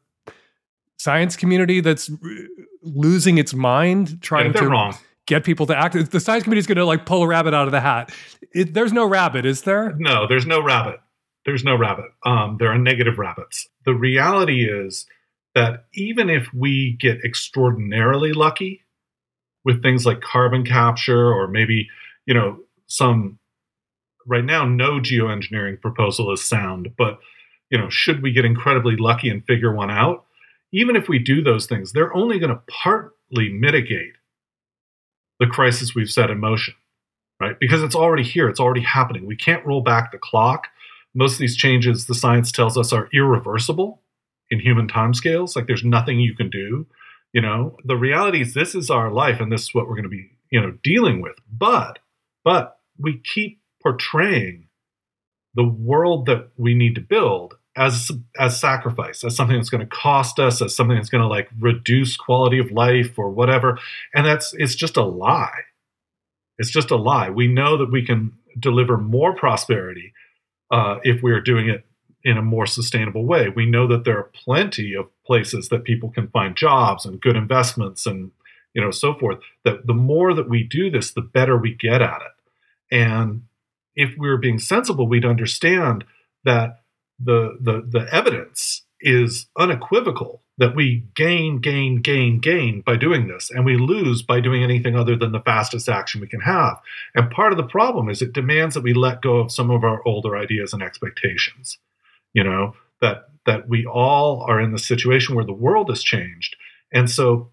[0.98, 2.12] science community that's
[2.82, 4.96] losing its mind trying yeah, to wrong.
[5.26, 5.94] get people to act.
[6.12, 8.14] The science community is going to like pull a rabbit out of the hat.
[8.54, 9.96] It, there's no rabbit, is there?
[9.98, 11.00] No, there's no rabbit.
[11.46, 12.06] There's no rabbit.
[12.26, 13.68] Um, there are negative rabbits.
[13.86, 15.06] The reality is
[15.56, 18.84] that even if we get extraordinarily lucky
[19.64, 21.88] with things like carbon capture or maybe,
[22.26, 23.40] you know, some
[24.26, 27.20] right now no geoengineering proposal is sound, but
[27.70, 30.26] you know, should we get incredibly lucky and figure one out,
[30.72, 34.14] even if we do those things, they're only going to partly mitigate
[35.40, 36.76] the crisis we've set in motion,
[37.40, 37.60] right?
[37.60, 39.26] Because it's already here, it's already happening.
[39.26, 40.68] We can't roll back the clock
[41.14, 44.02] most of these changes, the science tells us, are irreversible
[44.50, 45.56] in human timescales.
[45.56, 46.88] Like there's nothing you can do.
[47.34, 50.04] You know, the reality is this is our life and this is what we're going
[50.04, 51.36] to be, you know, dealing with.
[51.52, 52.00] But,
[52.44, 54.68] but we keep portraying
[55.56, 59.96] the world that we need to build as as sacrifice as something that's going to
[59.96, 63.80] cost us as something that's going to like reduce quality of life or whatever
[64.14, 65.62] and that's it's just a lie
[66.60, 70.14] it's just a lie we know that we can deliver more prosperity
[70.72, 71.86] uh, if we are doing it
[72.24, 73.50] in a more sustainable way.
[73.50, 77.36] We know that there are plenty of places that people can find jobs and good
[77.36, 78.32] investments and
[78.74, 79.40] you know so forth.
[79.66, 82.96] That the more that we do this, the better we get at it.
[82.96, 83.44] And
[83.96, 86.04] if we were being sensible, we'd understand
[86.44, 86.82] that
[87.20, 93.50] the the the evidence is unequivocal that we gain, gain, gain, gain by doing this,
[93.50, 96.78] and we lose by doing anything other than the fastest action we can have.
[97.16, 99.84] And part of the problem is it demands that we let go of some of
[99.84, 101.78] our older ideas and expectations.
[102.34, 106.56] You know, that that we all are in the situation where the world has changed.
[106.92, 107.52] And so,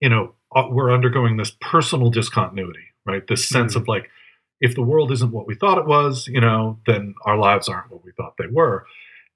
[0.00, 3.26] you know, uh, we're undergoing this personal discontinuity, right?
[3.26, 3.82] This sense mm-hmm.
[3.82, 4.10] of like,
[4.60, 7.90] if the world isn't what we thought it was, you know, then our lives aren't
[7.90, 8.86] what we thought they were.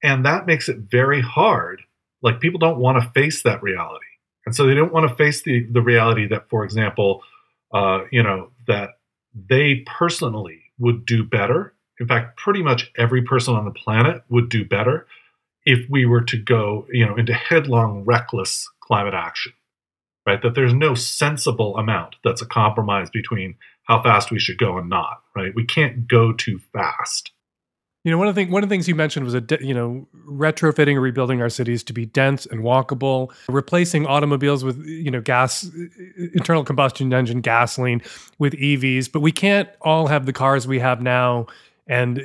[0.02, 1.82] And that makes it very hard.
[2.22, 4.06] Like people don't want to face that reality.
[4.46, 7.22] And so they don't want to face the the reality that for example
[7.72, 8.98] uh, you know that
[9.48, 11.74] they personally would do better.
[11.98, 15.06] In fact pretty much every person on the planet would do better
[15.66, 19.52] if we were to go you know into headlong reckless climate action
[20.30, 24.78] right that there's no sensible amount that's a compromise between how fast we should go
[24.78, 27.32] and not right we can't go too fast
[28.02, 29.62] you know, one of the thing, one of the things you mentioned was a de-
[29.62, 34.82] you know retrofitting or rebuilding our cities to be dense and walkable, replacing automobiles with
[34.86, 35.68] you know gas,
[36.32, 38.00] internal combustion engine gasoline
[38.38, 39.12] with EVs.
[39.12, 41.46] But we can't all have the cars we have now,
[41.86, 42.22] and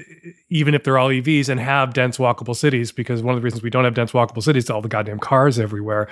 [0.47, 3.61] even if they're all EVs, and have dense walkable cities because one of the reasons
[3.61, 6.07] we don't have dense walkable cities is all the goddamn cars everywhere.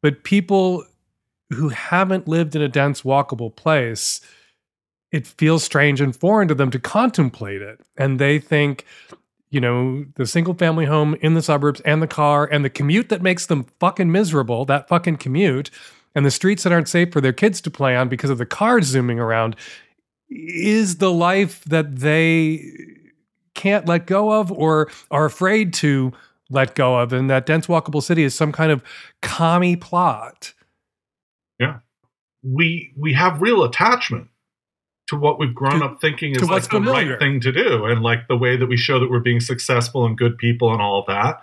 [0.00, 0.82] But people
[1.50, 4.20] who haven't lived in a dense walkable place
[5.14, 7.80] it feels strange and foreign to them to contemplate it.
[7.96, 8.84] And they think,
[9.48, 13.10] you know, the single family home in the suburbs and the car and the commute
[13.10, 15.70] that makes them fucking miserable, that fucking commute,
[16.16, 18.44] and the streets that aren't safe for their kids to play on because of the
[18.44, 19.54] cars zooming around
[20.28, 22.72] is the life that they
[23.54, 26.12] can't let go of or are afraid to
[26.50, 27.12] let go of.
[27.12, 28.82] And that dense walkable city is some kind of
[29.22, 30.53] commie plot.
[32.44, 34.28] We we have real attachment
[35.08, 37.10] to what we've grown to, up thinking is like the familiar.
[37.10, 40.06] right thing to do and like the way that we show that we're being successful
[40.06, 41.42] and good people and all of that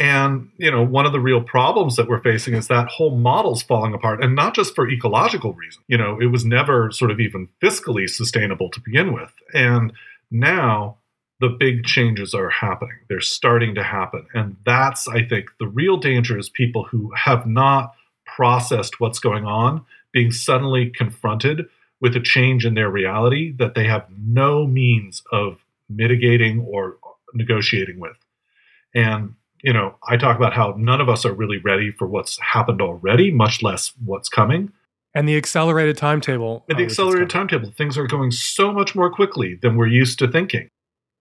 [0.00, 3.62] and you know one of the real problems that we're facing is that whole model's
[3.62, 7.20] falling apart and not just for ecological reasons you know it was never sort of
[7.20, 9.92] even fiscally sustainable to begin with and
[10.30, 10.96] now
[11.42, 12.94] the big changes are happening.
[13.08, 14.28] They're starting to happen.
[14.32, 19.44] And that's, I think, the real danger is people who have not processed what's going
[19.44, 21.66] on being suddenly confronted
[22.00, 26.96] with a change in their reality that they have no means of mitigating or
[27.32, 28.16] negotiating with.
[28.94, 32.38] And, you know, I talk about how none of us are really ready for what's
[32.40, 34.72] happened already, much less what's coming.
[35.14, 36.64] And the accelerated timetable.
[36.68, 37.70] And the uh, accelerated timetable.
[37.70, 40.68] Things are going so much more quickly than we're used to thinking.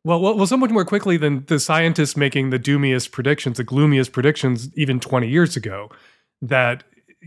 [0.04, 3.63] Well, well, well, so much more quickly than the scientists making the doomiest predictions, the
[3.63, 5.91] gloomiest predictions, even 20 years ago.
[6.41, 6.84] That,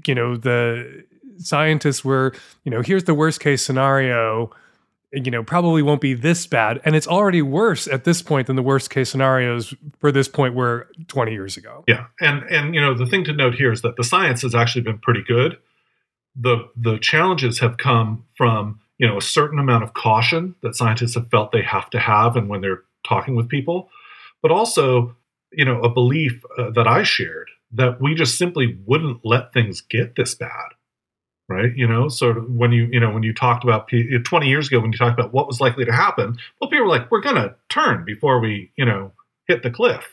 [0.07, 1.05] you know, the
[1.39, 4.51] scientists were, you know, here's the worst case scenario
[5.15, 6.81] you know, probably won't be this bad.
[6.85, 10.55] And it's already worse at this point than the worst case scenarios for this point
[10.55, 11.85] were 20 years ago.
[11.87, 12.07] Yeah.
[12.21, 14.83] And and you know, the thing to note here is that the science has actually
[14.83, 15.59] been pretty good.
[16.37, 21.15] The the challenges have come from, you know, a certain amount of caution that scientists
[21.15, 23.91] have felt they have to have and when they're talking with people,
[24.43, 25.17] but also,
[25.53, 29.81] you know, a belief uh, that I shared that we just simply wouldn't let things
[29.81, 30.71] get this bad
[31.49, 31.75] right?
[31.75, 34.93] You know, of when you you know when you talked about 20 years ago when
[34.93, 37.55] you talked about what was likely to happen, well, people were like, we're going to
[37.69, 39.13] turn before we you know
[39.47, 40.05] hit the cliff,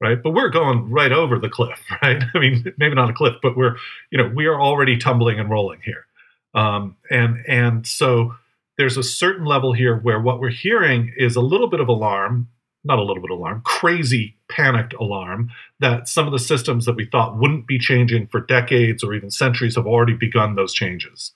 [0.00, 0.22] right?
[0.22, 2.22] But we're going right over the cliff, right?
[2.34, 3.76] I mean, maybe not a cliff, but we're
[4.10, 6.06] you know we are already tumbling and rolling here,
[6.54, 8.34] um, and and so
[8.76, 12.48] there's a certain level here where what we're hearing is a little bit of alarm
[12.84, 17.06] not a little bit alarm, crazy panicked alarm that some of the systems that we
[17.06, 21.32] thought wouldn't be changing for decades or even centuries have already begun those changes.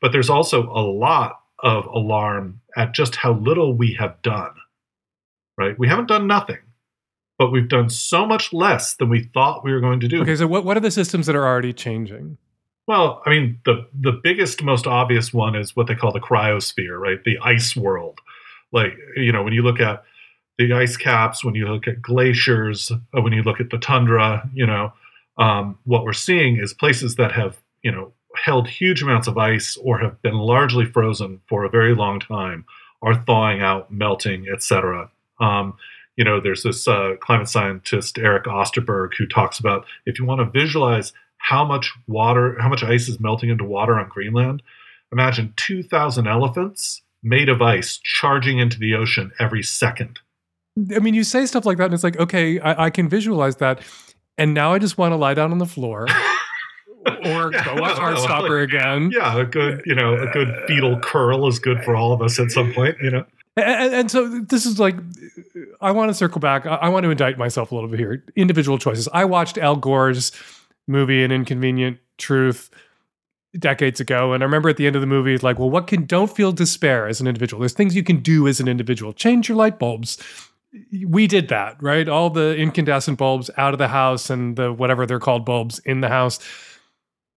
[0.00, 4.52] But there's also a lot of alarm at just how little we have done,
[5.58, 5.78] right?
[5.78, 6.58] We haven't done nothing,
[7.38, 10.22] but we've done so much less than we thought we were going to do.
[10.22, 12.38] Okay, so what, what are the systems that are already changing?
[12.88, 16.98] Well, I mean, the, the biggest, most obvious one is what they call the cryosphere,
[17.00, 17.22] right?
[17.24, 18.18] The ice world.
[18.72, 20.04] Like, you know, when you look at
[20.58, 24.48] the ice caps, when you look at glaciers, uh, when you look at the tundra,
[24.54, 24.92] you know,
[25.38, 29.76] um, what we're seeing is places that have, you know, held huge amounts of ice
[29.78, 32.64] or have been largely frozen for a very long time
[33.02, 35.10] are thawing out, melting, etc.
[35.40, 35.74] Um,
[36.16, 40.40] you know, there's this uh, climate scientist Eric Osterberg who talks about if you want
[40.40, 44.62] to visualize how much water, how much ice is melting into water on Greenland,
[45.10, 50.20] imagine 2,000 elephants made of ice charging into the ocean every second.
[50.94, 53.56] I mean, you say stuff like that, and it's like, okay, I, I can visualize
[53.56, 53.80] that,
[54.38, 56.06] and now I just want to lie down on the floor.
[57.06, 59.10] or yeah, go watch Heartstopper like, again.
[59.12, 62.38] Yeah, a good, you know, a good fetal curl is good for all of us
[62.38, 63.24] at some point, you know.
[63.56, 64.96] And, and so this is like,
[65.80, 66.64] I want to circle back.
[66.64, 68.24] I, I want to indict myself a little bit here.
[68.34, 69.08] Individual choices.
[69.12, 70.32] I watched Al Gore's
[70.86, 72.70] movie, An Inconvenient Truth,
[73.58, 76.06] decades ago, and I remember at the end of the movie, like, well, what can
[76.06, 77.60] don't feel despair as an individual?
[77.60, 79.12] There's things you can do as an individual.
[79.12, 80.16] Change your light bulbs
[81.06, 82.08] we did that, right?
[82.08, 86.00] All the incandescent bulbs out of the house and the whatever they're called bulbs in
[86.00, 86.38] the house.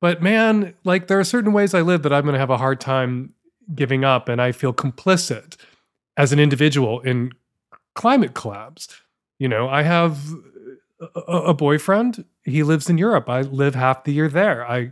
[0.02, 2.58] But man, like there are certain ways I live that I'm going to have a
[2.58, 3.34] hard time
[3.74, 4.30] giving up.
[4.30, 5.58] And I feel complicit
[6.18, 7.32] as an individual in
[7.94, 8.88] climate collapse.
[9.40, 10.20] You know, I have
[11.00, 12.24] a, a boyfriend.
[12.44, 13.30] He lives in Europe.
[13.30, 14.70] I live half the year there.
[14.70, 14.92] I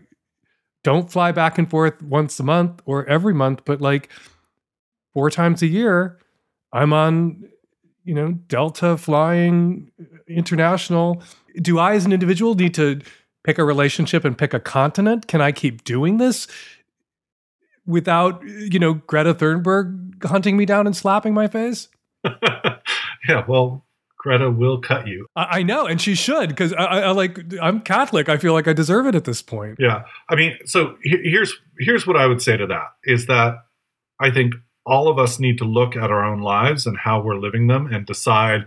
[0.84, 4.10] don't fly back and forth once a month or every month, but like
[5.14, 6.20] four times a year,
[6.74, 7.46] I'm on
[8.04, 11.22] you know, Delta flying uh, international.
[11.56, 13.02] Do I, as an individual, need to
[13.44, 15.28] pick a relationship and pick a continent?
[15.28, 16.48] Can I keep doing this
[17.86, 21.90] without, you know, Greta Thunberg hunting me down and slapping my face?
[23.28, 23.86] yeah, well,
[24.24, 25.28] Greta will cut you.
[25.36, 28.30] I, I know, and she should because I, I, like I'm Catholic.
[28.30, 29.76] I feel like I deserve it at this point.
[29.80, 33.66] Yeah, I mean, so here's here's what I would say to that is that
[34.22, 37.40] I think all of us need to look at our own lives and how we're
[37.40, 38.66] living them and decide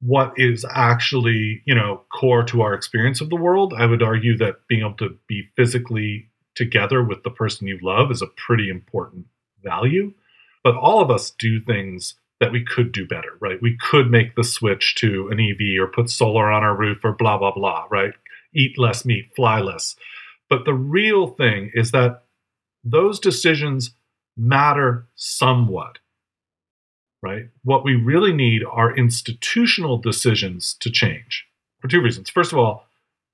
[0.00, 3.74] what is actually you know core to our experience of the world.
[3.76, 8.10] I would argue that being able to be physically together with the person you love
[8.10, 9.26] is a pretty important
[9.62, 10.12] value.
[10.62, 13.60] But all of us do things that we could do better right?
[13.62, 17.12] We could make the switch to an ev or put solar on our roof or
[17.12, 18.12] blah blah blah right?
[18.54, 19.96] Eat less meat fly less.
[20.48, 22.24] But the real thing is that
[22.84, 23.94] those decisions
[24.36, 25.98] matter somewhat,
[27.22, 27.48] right?
[27.64, 31.46] What we really need are institutional decisions to change
[31.80, 32.30] for two reasons.
[32.30, 32.86] First of all,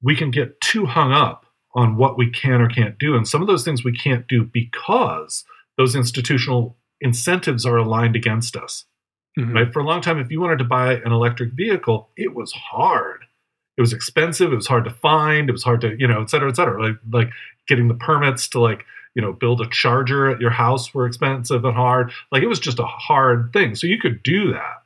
[0.03, 3.15] we can get too hung up on what we can or can't do.
[3.17, 5.45] And some of those things we can't do because
[5.79, 8.85] those institutional incentives are aligned against us.
[9.39, 9.53] Mm-hmm.
[9.55, 9.73] Right?
[9.73, 13.25] For a long time, if you wanted to buy an electric vehicle, it was hard.
[13.79, 14.53] It was expensive.
[14.53, 15.49] It was hard to find.
[15.49, 16.83] It was hard to, you know, et cetera, et cetera.
[16.83, 17.31] Like, like
[17.67, 21.65] getting the permits to like you know build a charger at your house were expensive
[21.65, 24.83] and hard like it was just a hard thing so you could do that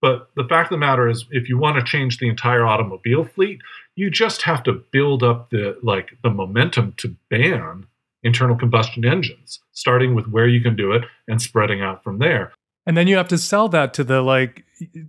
[0.00, 3.24] But the fact of the matter is, if you want to change the entire automobile
[3.24, 3.60] fleet,
[3.96, 7.86] you just have to build up the like the momentum to ban
[8.22, 12.52] internal combustion engines, starting with where you can do it and spreading out from there.
[12.86, 14.64] And then you have to sell that to the like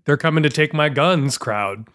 [0.05, 1.87] they're coming to take my guns crowd.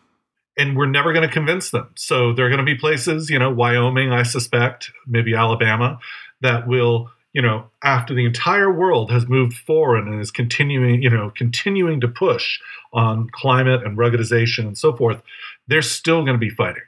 [0.58, 1.90] And we're never going to convince them.
[1.96, 5.98] So there are going to be places, you know, Wyoming, I suspect, maybe Alabama,
[6.40, 11.11] that will you know, after the entire world has moved forward and is continuing, you
[11.11, 12.59] know, continuing to push
[12.94, 15.20] on climate and ruggedization and so forth,
[15.68, 16.81] they're still going to be fighting.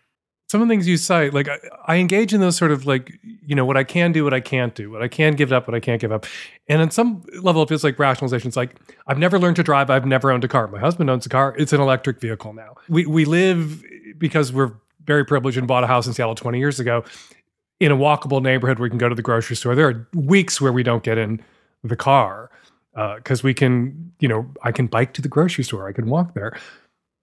[0.50, 3.12] Some of the things you cite, like I, I, engage in those sort of like,
[3.22, 5.68] you know, what I can do, what I can't do, what I can give up,
[5.68, 6.24] what I can't give up.
[6.66, 8.48] And on some level, it feels like rationalization.
[8.48, 8.74] It's like,
[9.06, 9.90] I've never learned to drive.
[9.90, 10.66] I've never owned a car.
[10.68, 11.54] My husband owns a car.
[11.58, 12.76] It's an electric vehicle now.
[12.88, 13.84] We, we live
[14.16, 14.72] because we're
[15.04, 17.04] very privileged and bought a house in Seattle 20 years ago
[17.80, 19.74] in a walkable neighborhood we can go to the grocery store.
[19.74, 21.42] There are weeks where we don't get in
[21.84, 22.50] the car
[23.16, 26.08] because uh, we can, you know, I can bike to the grocery store, I can
[26.08, 26.58] walk there.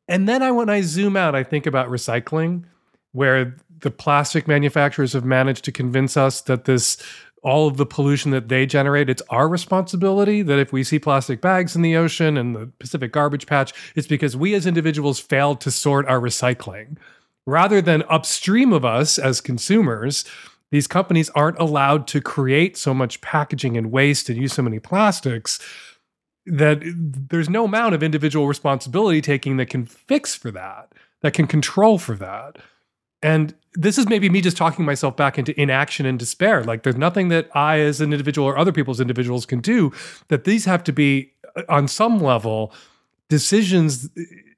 [0.08, 2.64] And then I, when I zoom out, I think about recycling,
[3.12, 6.98] where the plastic manufacturers have managed to convince us that this
[7.44, 10.42] all of the pollution that they generate, it's our responsibility.
[10.42, 14.08] That if we see plastic bags in the ocean and the Pacific garbage patch, it's
[14.08, 16.98] because we as individuals failed to sort our recycling
[17.46, 20.26] rather than upstream of us as consumers,
[20.72, 24.80] these companies aren't allowed to create so much packaging and waste and use so many
[24.80, 25.60] plastics
[26.46, 31.48] that there's no amount of individual responsibility taking that can fix for that, that can
[31.48, 32.58] control for that.
[33.22, 36.64] And this is maybe me just talking myself back into inaction and despair.
[36.64, 39.92] Like there's nothing that I, as an individual or other people's individuals, can do.
[40.28, 42.74] That these have to be, uh, on some level,
[43.30, 44.10] decisions,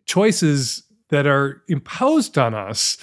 [0.06, 2.98] choices that are imposed on us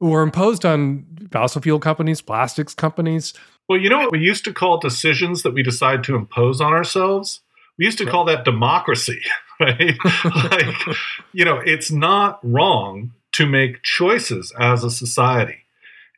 [0.00, 3.34] or imposed on fossil fuel companies, plastics companies.
[3.68, 6.72] Well, you know what we used to call decisions that we decide to impose on
[6.72, 7.40] ourselves?
[7.78, 9.20] We used to call that democracy,
[9.60, 9.96] right?
[10.50, 10.96] like,
[11.32, 15.58] you know, it's not wrong to make choices as a society.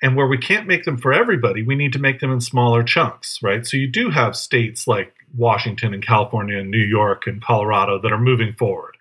[0.01, 2.85] And where we can't make them for everybody, we need to make them in smaller
[2.85, 3.67] chunks, right?
[3.67, 8.13] So you do have states like Washington and California and New York and Colorado that
[8.13, 8.98] are moving forward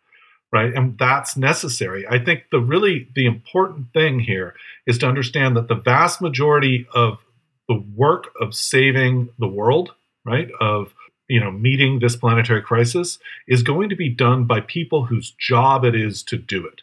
[0.58, 0.74] right?
[0.74, 2.06] And that's necessary.
[2.10, 6.88] I think the really the important thing here is to understand that the vast majority
[6.94, 7.20] of
[7.68, 9.94] the work of saving the world
[10.26, 10.94] right of
[11.28, 15.84] you know meeting this planetary crisis is going to be done by people whose job
[15.84, 16.82] it is to do it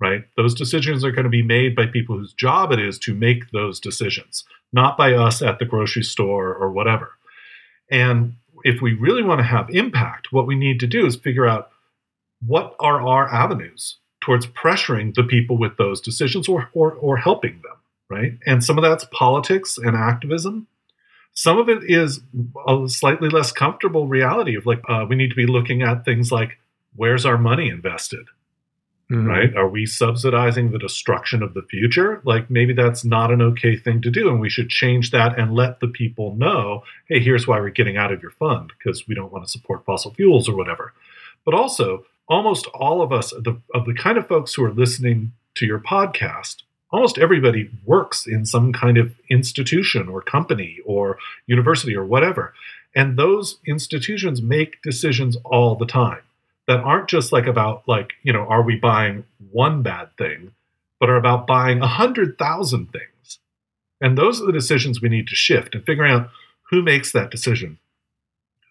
[0.00, 0.22] right?
[0.36, 3.50] Those decisions are going to be made by people whose job it is to make
[3.50, 7.12] those decisions not by us at the grocery store or whatever.
[7.90, 8.34] And
[8.64, 11.70] if we really want to have impact what we need to do is figure out
[12.46, 17.60] what are our avenues towards pressuring the people with those decisions or, or, or helping
[17.62, 17.76] them,
[18.08, 18.32] right?
[18.46, 20.66] And some of that's politics and activism.
[21.34, 22.20] Some of it is
[22.66, 26.32] a slightly less comfortable reality of like, uh, we need to be looking at things
[26.32, 26.58] like,
[26.96, 28.26] where's our money invested?
[29.10, 29.26] Mm-hmm.
[29.26, 29.56] Right?
[29.56, 32.20] Are we subsidizing the destruction of the future?
[32.24, 34.28] Like maybe that's not an okay thing to do.
[34.28, 37.96] And we should change that and let the people know hey, here's why we're getting
[37.96, 40.92] out of your fund because we don't want to support fossil fuels or whatever.
[41.46, 45.32] But also, almost all of us, the, of the kind of folks who are listening
[45.54, 51.96] to your podcast, almost everybody works in some kind of institution or company or university
[51.96, 52.54] or whatever.
[52.94, 56.22] And those institutions make decisions all the time
[56.66, 60.52] that aren't just like about like, you know, are we buying one bad thing,
[61.00, 63.38] but are about buying a hundred thousand things.
[64.00, 66.30] And those are the decisions we need to shift and figuring out
[66.70, 67.78] who makes that decision.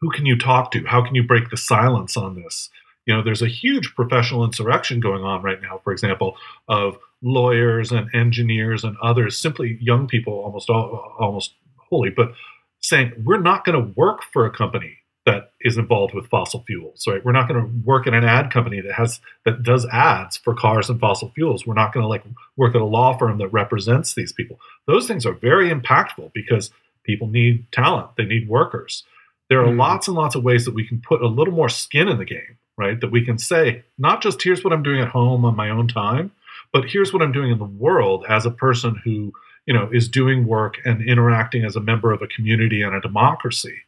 [0.02, 0.86] Who can you talk to?
[0.86, 2.70] How can you break the silence on this?
[3.08, 7.92] You know there's a huge professional insurrection going on right now for example of lawyers
[7.92, 12.32] and engineers and others simply young people almost all, almost wholly but
[12.80, 17.06] saying we're not going to work for a company that is involved with fossil fuels
[17.08, 17.24] right?
[17.26, 20.54] We're not going to work in an ad company that has that does ads for
[20.54, 21.66] cars and fossil fuels.
[21.66, 22.24] We're not going to like
[22.56, 24.60] work at a law firm that represents these people.
[24.86, 26.72] Those things are very impactful because
[27.04, 28.12] people need talent.
[28.18, 29.04] They need workers.
[29.50, 29.78] There are mm.
[29.78, 32.26] lots and lots of ways that we can put a little more skin in the
[32.26, 33.00] game right?
[33.02, 35.88] That we can say, not just here's what I'm doing at home on my own
[35.88, 36.32] time,
[36.72, 39.34] but here's what I'm doing in the world as a person who,
[39.66, 43.02] you know, is doing work and interacting as a member of a community and a
[43.02, 43.80] democracy.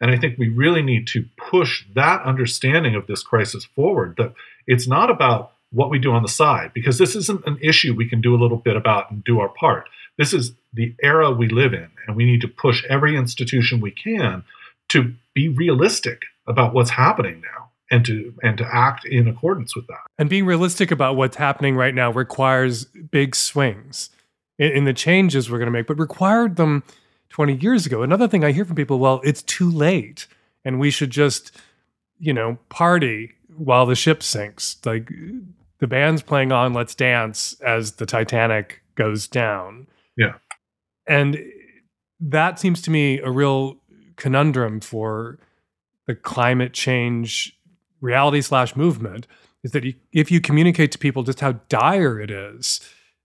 [0.00, 4.32] And I think we really need to push that understanding of this crisis forward that
[4.66, 8.08] it's not about what we do on the side, because this isn't an issue we
[8.08, 9.88] can do a little bit about and do our part.
[10.16, 13.90] This is the era we live in, and we need to push every institution we
[13.90, 14.44] can
[14.88, 19.86] to be realistic about what's happening now and to and to act in accordance with
[19.86, 20.00] that.
[20.18, 24.10] And being realistic about what's happening right now requires big swings
[24.58, 26.82] in, in the changes we're going to make, but required them
[27.30, 28.02] 20 years ago.
[28.02, 30.26] Another thing I hear from people, well, it's too late
[30.64, 31.52] and we should just,
[32.18, 34.76] you know, party while the ship sinks.
[34.84, 35.10] Like
[35.78, 39.86] the band's playing on Let's Dance as the Titanic goes down.
[40.16, 40.34] Yeah.
[41.06, 41.38] And
[42.18, 43.76] that seems to me a real
[44.16, 45.38] conundrum for
[46.06, 47.55] the climate change
[48.00, 49.26] reality slash movement
[49.62, 52.80] is that if you communicate to people just how dire it is,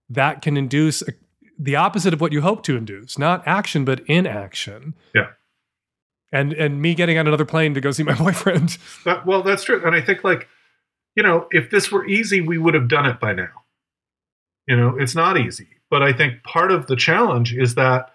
[0.09, 1.13] that can induce a,
[1.57, 4.95] the opposite of what you hope to induce, not action, but inaction.
[5.13, 5.27] Yeah.
[6.33, 8.77] And and me getting on another plane to go see my boyfriend.
[9.05, 9.81] That, well, that's true.
[9.85, 10.47] And I think like,
[11.15, 13.49] you know, if this were easy, we would have done it by now.
[14.67, 15.67] You know, it's not easy.
[15.89, 18.13] But I think part of the challenge is that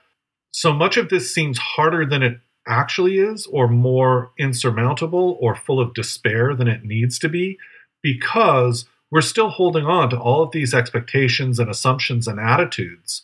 [0.50, 5.80] so much of this seems harder than it actually is, or more insurmountable, or full
[5.80, 7.58] of despair than it needs to be,
[8.02, 13.22] because we're still holding on to all of these expectations and assumptions and attitudes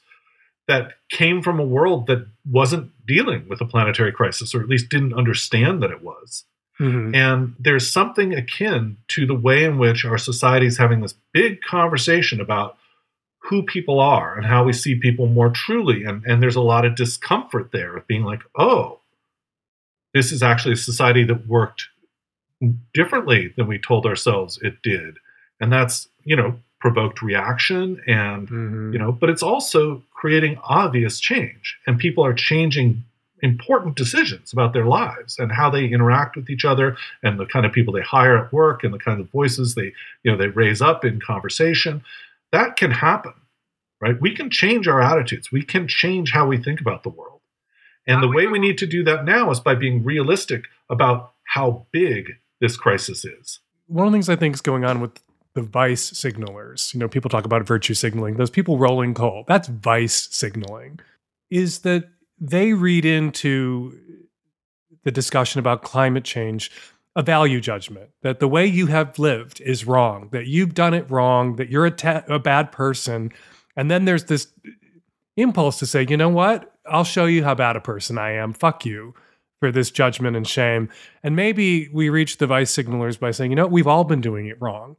[0.69, 4.89] that came from a world that wasn't dealing with a planetary crisis, or at least
[4.89, 6.45] didn't understand that it was.
[6.81, 7.15] Mm-hmm.
[7.15, 11.61] And there's something akin to the way in which our society is having this big
[11.63, 12.79] conversation about
[13.41, 16.05] who people are and how we see people more truly.
[16.05, 19.01] And, and there's a lot of discomfort there of being like, oh,
[20.15, 21.89] this is actually a society that worked
[22.95, 25.17] differently than we told ourselves it did.
[25.61, 28.93] And that's, you know, provoked reaction and, mm-hmm.
[28.93, 31.79] you know, but it's also creating obvious change.
[31.87, 33.05] And people are changing
[33.43, 37.67] important decisions about their lives and how they interact with each other and the kind
[37.67, 39.93] of people they hire at work and the kind of voices they,
[40.23, 42.03] you know, they raise up in conversation
[42.53, 43.33] that can happen,
[44.01, 44.21] right?
[44.21, 45.51] We can change our attitudes.
[45.51, 47.32] We can change how we think about the world.
[48.07, 51.87] And the way we need to do that now is by being realistic about how
[51.93, 53.61] big this crisis is.
[53.87, 55.23] One of the things I think is going on with
[55.55, 59.69] the vice signalers, you know, people talk about virtue signaling, those people rolling coal, that's
[59.69, 60.99] vice signaling,
[61.51, 62.09] is that
[62.41, 63.99] they read into
[65.05, 66.71] the discussion about climate change
[67.15, 71.11] a value judgment that the way you have lived is wrong, that you've done it
[71.11, 73.31] wrong, that you're a, ta- a bad person.
[73.77, 74.49] And then there's this
[75.37, 76.72] impulse to say, you know what?
[76.87, 78.53] I'll show you how bad a person I am.
[78.53, 79.15] Fuck you
[79.61, 80.89] for this judgment and shame.
[81.23, 84.47] And maybe we reach the vice signalers by saying, you know, we've all been doing
[84.47, 84.97] it wrong.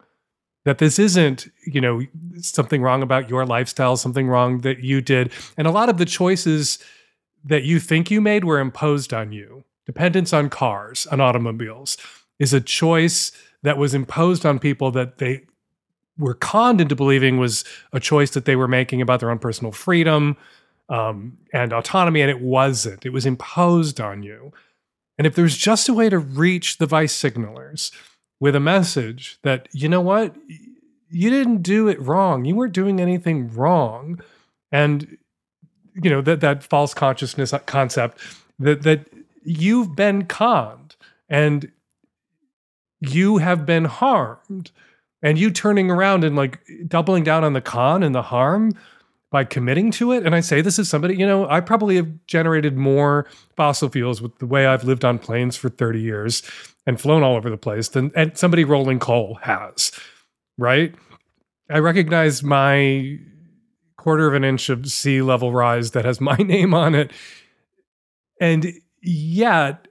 [0.65, 2.01] That this isn't, you know,
[2.37, 5.33] something wrong about your lifestyle, something wrong that you did.
[5.57, 6.79] And a lot of the choices
[7.43, 11.97] that you think you made were imposed on you dependence on cars, on automobiles,
[12.39, 15.41] is a choice that was imposed on people that they
[16.17, 19.71] were conned into believing was a choice that they were making about their own personal
[19.71, 20.37] freedom
[20.89, 23.05] um, and autonomy, and it wasn't.
[23.05, 24.51] It was imposed on you.
[25.17, 27.91] And if there's just a way to reach the vice signalers
[28.39, 30.35] with a message that, you know what,
[31.09, 34.21] you didn't do it wrong, you weren't doing anything wrong,
[34.71, 35.17] and
[36.01, 38.19] you know that that false consciousness concept
[38.59, 39.05] that that
[39.43, 40.95] you've been conned
[41.29, 41.71] and
[42.99, 44.71] you have been harmed
[45.21, 48.71] and you turning around and like doubling down on the con and the harm
[49.33, 50.25] by committing to it.
[50.25, 53.27] And i say this as somebody you know i probably have generated more
[53.57, 56.43] fossil fuels with the way i've lived on planes for 30 years
[56.85, 59.91] and flown all over the place than and somebody rolling coal has
[60.57, 60.93] right?
[61.69, 63.19] I recognize my
[63.97, 67.11] quarter of an inch of sea level rise that has my name on it.
[68.39, 69.87] And yet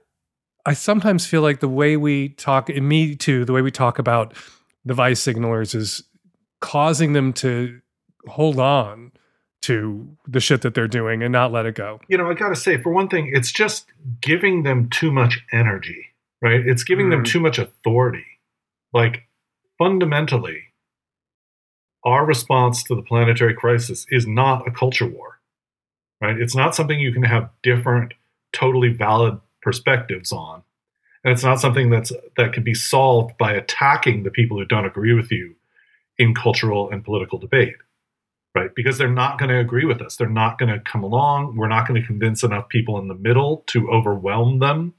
[0.65, 3.99] I sometimes feel like the way we talk, and me too, the way we talk
[3.99, 4.33] about
[4.85, 6.03] the vice signalers is
[6.61, 7.79] causing them to
[8.27, 9.11] hold on
[9.63, 11.99] to the shit that they're doing and not let it go.
[12.07, 13.85] You know, I got to say, for one thing, it's just
[14.21, 16.07] giving them too much energy,
[16.41, 16.61] right?
[16.65, 17.11] It's giving mm.
[17.11, 18.25] them too much authority.
[18.93, 19.27] Like,
[19.77, 20.63] fundamentally,
[22.03, 25.39] our response to the planetary crisis is not a culture war,
[26.21, 26.37] right?
[26.37, 28.13] It's not something you can have different
[28.51, 30.63] totally valid perspectives on.
[31.23, 34.85] And it's not something that's that can be solved by attacking the people who don't
[34.85, 35.55] agree with you
[36.17, 37.75] in cultural and political debate.
[38.55, 38.73] Right?
[38.75, 40.15] Because they're not going to agree with us.
[40.15, 41.55] They're not going to come along.
[41.55, 44.93] We're not going to convince enough people in the middle to overwhelm them,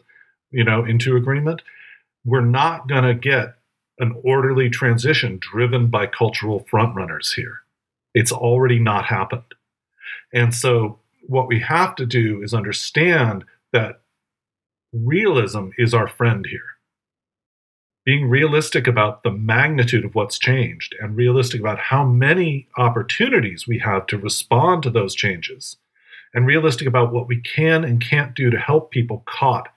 [0.51, 1.63] you know, into agreement.
[2.25, 3.55] We're not going to get
[4.01, 7.61] an orderly transition driven by cultural frontrunners here.
[8.13, 9.55] It's already not happened.
[10.33, 14.01] And so what we have to do is understand that
[14.93, 16.74] realism is our friend here.
[18.05, 23.79] Being realistic about the magnitude of what's changed and realistic about how many opportunities we
[23.79, 25.79] have to respond to those changes,
[26.35, 29.69] and realistic about what we can and can't do to help people caught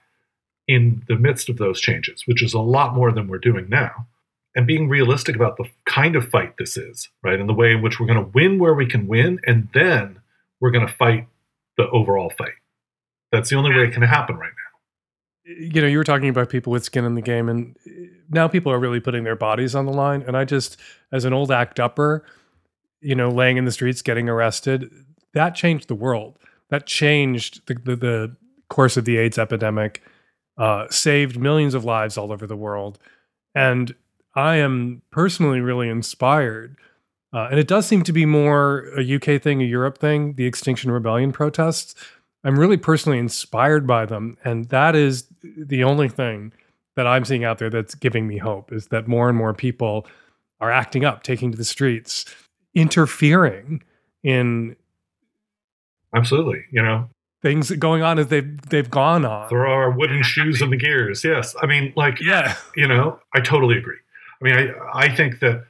[0.66, 4.06] in the midst of those changes, which is a lot more than we're doing now.
[4.54, 7.38] And being realistic about the kind of fight this is, right?
[7.38, 10.20] And the way in which we're going to win where we can win, and then
[10.60, 11.28] we're going to fight
[11.78, 12.58] the overall fight.
[13.32, 14.67] That's the only way it can happen right now.
[15.48, 17.74] You know, you were talking about people with skin in the game, and
[18.30, 20.22] now people are really putting their bodies on the line.
[20.26, 20.76] And I just,
[21.10, 22.24] as an old act upper,
[23.00, 24.90] you know, laying in the streets, getting arrested,
[25.32, 26.38] that changed the world.
[26.70, 28.36] That changed the, the, the
[28.68, 30.02] course of the AIDS epidemic,
[30.58, 32.98] uh, saved millions of lives all over the world.
[33.54, 33.94] And
[34.34, 36.76] I am personally really inspired.
[37.32, 40.46] Uh, and it does seem to be more a UK thing, a Europe thing, the
[40.46, 41.94] Extinction Rebellion protests.
[42.44, 44.36] I'm really personally inspired by them.
[44.44, 46.52] And that is the only thing
[46.96, 50.06] that I'm seeing out there that's giving me hope is that more and more people
[50.60, 52.24] are acting up, taking to the streets,
[52.74, 53.82] interfering
[54.22, 54.76] in
[56.14, 57.08] absolutely, you know,
[57.42, 59.48] things going on as they've they've gone on.
[59.48, 61.22] There are wooden shoes in the gears.
[61.24, 63.98] Yes, I mean, like, yeah, you know, I totally agree.
[64.40, 65.64] I mean, I I think that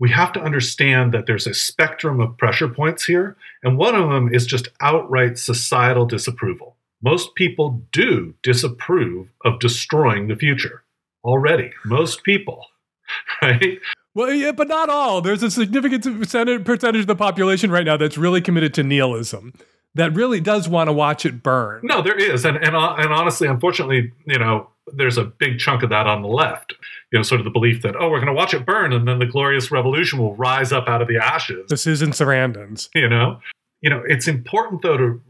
[0.00, 4.08] we have to understand that there's a spectrum of pressure points here, and one of
[4.08, 6.74] them is just outright societal disapproval.
[7.02, 10.82] Most people do disapprove of destroying the future
[11.22, 11.70] already.
[11.84, 12.64] Most people,
[13.42, 13.78] right?
[14.14, 15.20] Well, yeah, but not all.
[15.20, 19.52] There's a significant percentage of the population right now that's really committed to nihilism
[19.94, 21.80] that really does want to watch it burn.
[21.82, 25.82] No, there is, and and uh, and honestly, unfortunately, you know, there's a big chunk
[25.82, 26.74] of that on the left.
[27.12, 29.06] You know, sort of the belief that oh, we're going to watch it burn, and
[29.06, 31.68] then the glorious revolution will rise up out of the ashes.
[31.68, 32.88] The Susan Sarandons.
[32.94, 33.40] You know,
[33.80, 35.20] you know, it's important though to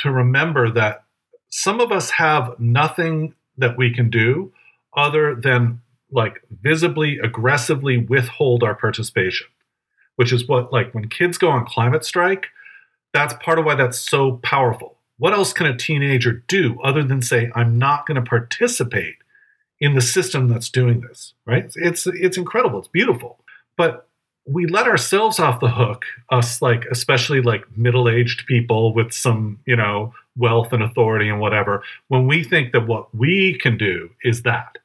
[0.00, 1.04] to remember that
[1.48, 4.52] some of us have nothing that we can do
[4.96, 5.80] other than
[6.12, 9.46] like visibly, aggressively withhold our participation,
[10.16, 12.46] which is what like when kids go on climate strike
[13.12, 14.96] that's part of why that's so powerful.
[15.18, 19.16] What else can a teenager do other than say, I'm not going to participate
[19.78, 21.70] in the system that's doing this, right?
[21.74, 22.78] It's, it's incredible.
[22.78, 23.38] It's beautiful.
[23.76, 24.08] But
[24.46, 29.60] we let ourselves off the hook, us like, especially like middle aged people with some,
[29.66, 34.10] you know, wealth and authority and whatever, when we think that what we can do
[34.22, 34.78] is that.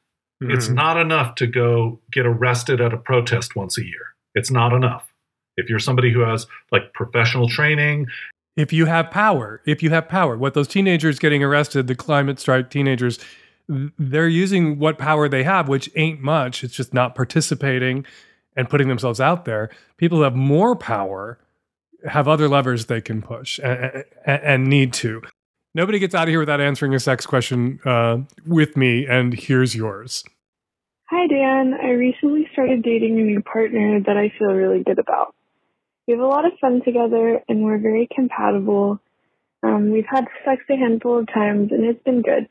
[0.44, 0.52] Mm-hmm.
[0.52, 4.16] It's not enough to go get arrested at a protest once a year.
[4.34, 5.14] It's not enough.
[5.58, 8.08] If you're somebody who has like professional training,
[8.56, 12.40] if you have power, if you have power, what those teenagers getting arrested, the climate
[12.40, 13.20] strike teenagers,
[13.68, 16.64] they're using what power they have, which ain't much.
[16.64, 18.06] It's just not participating
[18.56, 19.70] and putting themselves out there.
[19.98, 21.40] People who have more power
[22.08, 25.22] have other levers they can push and, and need to.
[25.74, 29.76] Nobody gets out of here without answering a sex question uh, with me, and here's
[29.76, 30.24] yours.
[31.10, 31.74] Hi, Dan.
[31.74, 35.36] I recently started dating a new partner that I feel really good about.
[36.08, 39.00] We have a lot of fun together and we're very compatible.
[39.64, 42.48] Um, we've had sex a handful of times and it's been good.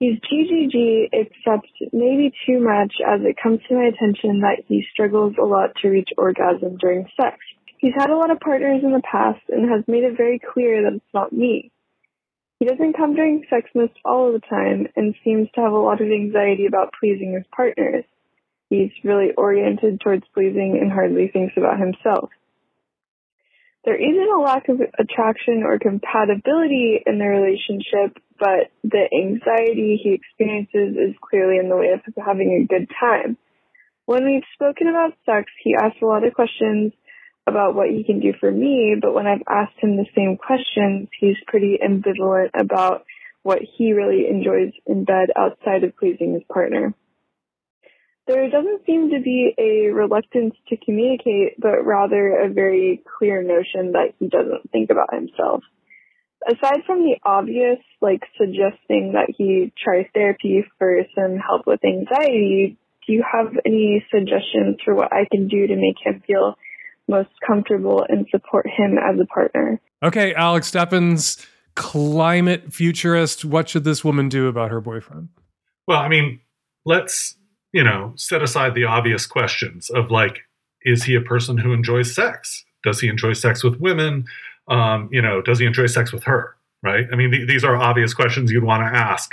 [0.00, 5.34] He's GGG, except maybe too much as it comes to my attention that he struggles
[5.38, 7.36] a lot to reach orgasm during sex.
[7.78, 10.82] He's had a lot of partners in the past and has made it very clear
[10.82, 11.70] that it's not me.
[12.58, 15.78] He doesn't come during sex most all of the time and seems to have a
[15.78, 18.04] lot of anxiety about pleasing his partners.
[18.68, 22.30] He's really oriented towards pleasing and hardly thinks about himself.
[23.84, 30.12] There isn't a lack of attraction or compatibility in the relationship, but the anxiety he
[30.12, 33.38] experiences is clearly in the way of having a good time.
[34.04, 36.92] When we've spoken about sex, he asks a lot of questions
[37.46, 41.08] about what he can do for me, but when I've asked him the same questions,
[41.18, 43.04] he's pretty ambivalent about
[43.42, 46.94] what he really enjoys in bed outside of pleasing his partner.
[48.30, 53.90] There doesn't seem to be a reluctance to communicate, but rather a very clear notion
[53.92, 55.64] that he doesn't think about himself.
[56.46, 62.78] Aside from the obvious, like suggesting that he try therapy for some help with anxiety,
[63.04, 66.54] do you have any suggestions for what I can do to make him feel
[67.08, 69.80] most comfortable and support him as a partner?
[70.04, 73.44] Okay, Alex Steffen, climate futurist.
[73.44, 75.30] What should this woman do about her boyfriend?
[75.88, 76.38] Well, I mean,
[76.84, 77.34] let's
[77.72, 80.40] you know, set aside the obvious questions of like,
[80.82, 82.64] is he a person who enjoys sex?
[82.82, 84.24] Does he enjoy sex with women?
[84.68, 86.56] Um, you know, does he enjoy sex with her?
[86.82, 87.06] Right?
[87.12, 89.32] I mean, th- these are obvious questions you'd want to ask.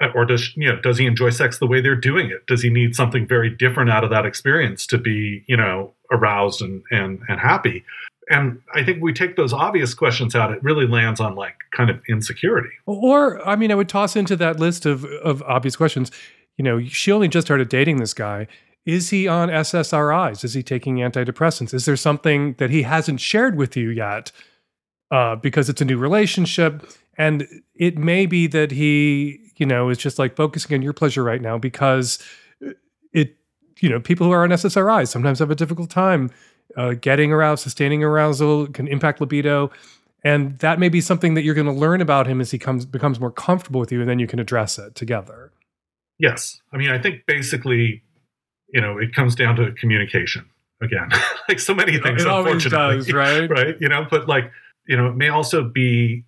[0.00, 2.46] Uh, or does you know does he enjoy sex the way they're doing it?
[2.46, 6.62] Does he need something very different out of that experience to be you know aroused
[6.62, 7.84] and and and happy?
[8.30, 11.90] and I think we take those obvious questions out, it really lands on like kind
[11.90, 12.70] of insecurity.
[12.86, 16.10] Or, I mean, I would toss into that list of, of obvious questions
[16.56, 18.46] you know, she only just started dating this guy.
[18.86, 20.44] Is he on SSRIs?
[20.44, 21.72] Is he taking antidepressants?
[21.72, 24.30] Is there something that he hasn't shared with you yet?
[25.10, 26.86] Uh, because it's a new relationship.
[27.16, 31.22] And it may be that he, you know, is just like focusing on your pleasure
[31.22, 32.18] right now because
[33.12, 33.36] it,
[33.80, 36.30] you know, people who are on SSRIs sometimes have a difficult time
[36.76, 39.70] uh, getting aroused, sustaining arousal, can impact libido.
[40.24, 42.86] And that may be something that you're going to learn about him as he comes
[42.86, 45.52] becomes more comfortable with you, and then you can address it together.
[46.18, 46.60] Yes.
[46.72, 48.02] I mean, I think basically,
[48.72, 50.48] you know, it comes down to communication
[50.82, 51.08] again,
[51.48, 52.22] like so many things.
[52.22, 53.50] It always unfortunately, does, right?
[53.50, 53.76] right?
[53.80, 54.50] You know, but like,
[54.86, 56.24] you know, it may also be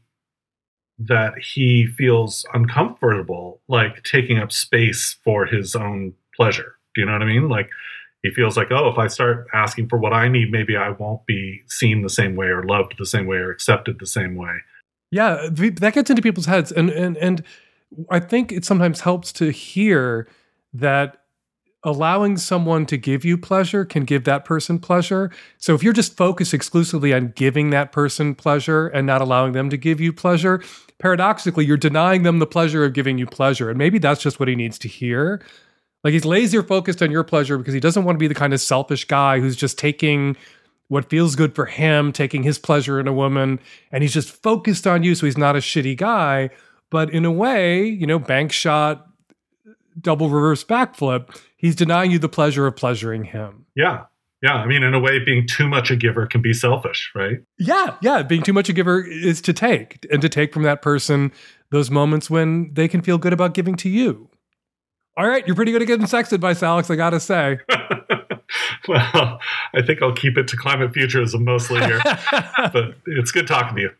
[0.99, 6.77] that he feels uncomfortable, like taking up space for his own pleasure.
[6.95, 7.49] Do you know what I mean?
[7.49, 7.69] Like,
[8.23, 11.25] he feels like, oh, if I start asking for what I need, maybe I won't
[11.27, 14.57] be seen the same way or loved the same way or accepted the same way.
[15.11, 17.45] Yeah, that gets into people's heads, and and and
[18.11, 20.29] I think it sometimes helps to hear
[20.73, 21.23] that
[21.85, 25.31] allowing someone to give you pleasure can give that person pleasure.
[25.59, 29.71] So if you're just focused exclusively on giving that person pleasure and not allowing them
[29.71, 30.63] to give you pleasure,
[30.99, 33.71] paradoxically, you're denying them the pleasure of giving you pleasure.
[33.71, 35.41] And maybe that's just what he needs to hear.
[36.03, 38.53] Like he's laser focused on your pleasure because he doesn't want to be the kind
[38.53, 40.37] of selfish guy who's just taking
[40.89, 43.59] what feels good for him, taking his pleasure in a woman,
[43.91, 45.15] and he's just focused on you.
[45.15, 46.51] So he's not a shitty guy.
[46.91, 49.07] But in a way, you know, bank shot,
[50.01, 53.67] double reverse backflip, he's denying you the pleasure of pleasuring him.
[53.75, 54.05] Yeah.
[54.43, 54.55] Yeah.
[54.55, 57.41] I mean, in a way, being too much a giver can be selfish, right?
[57.59, 57.97] Yeah.
[58.03, 58.23] Yeah.
[58.23, 61.33] Being too much a giver is to take and to take from that person
[61.71, 64.31] those moments when they can feel good about giving to you.
[65.17, 65.47] All right.
[65.47, 67.59] You're pretty good at giving sex advice, Alex, I got to say.
[68.89, 69.41] well,
[69.75, 72.01] I think I'll keep it to climate futurism mostly here,
[72.73, 73.91] but it's good talking to you.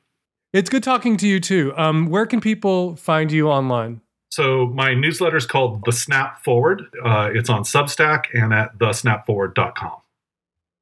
[0.53, 1.73] It's good talking to you too.
[1.77, 4.01] Um, where can people find you online?
[4.31, 6.83] So my newsletter is called The Snap Forward.
[7.05, 9.93] Uh, it's on Substack and at thesnapforward.com.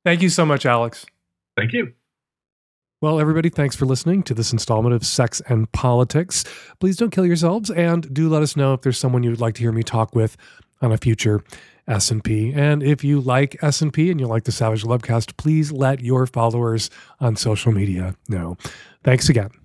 [0.05, 1.07] Thank you so much, Alex.
[1.57, 1.93] Thank you.
[3.01, 6.45] Well, everybody, thanks for listening to this installment of Sex and Politics.
[6.81, 9.55] Please don't kill yourselves, and do let us know if there's someone you would like
[9.57, 10.37] to hear me talk with
[10.81, 11.45] on a future
[11.87, 12.53] S&P.
[12.55, 16.89] And if you like S&P and you like the Savage Lovecast, please let your followers
[17.21, 18.57] on social media know.
[19.05, 19.64] Thanks again.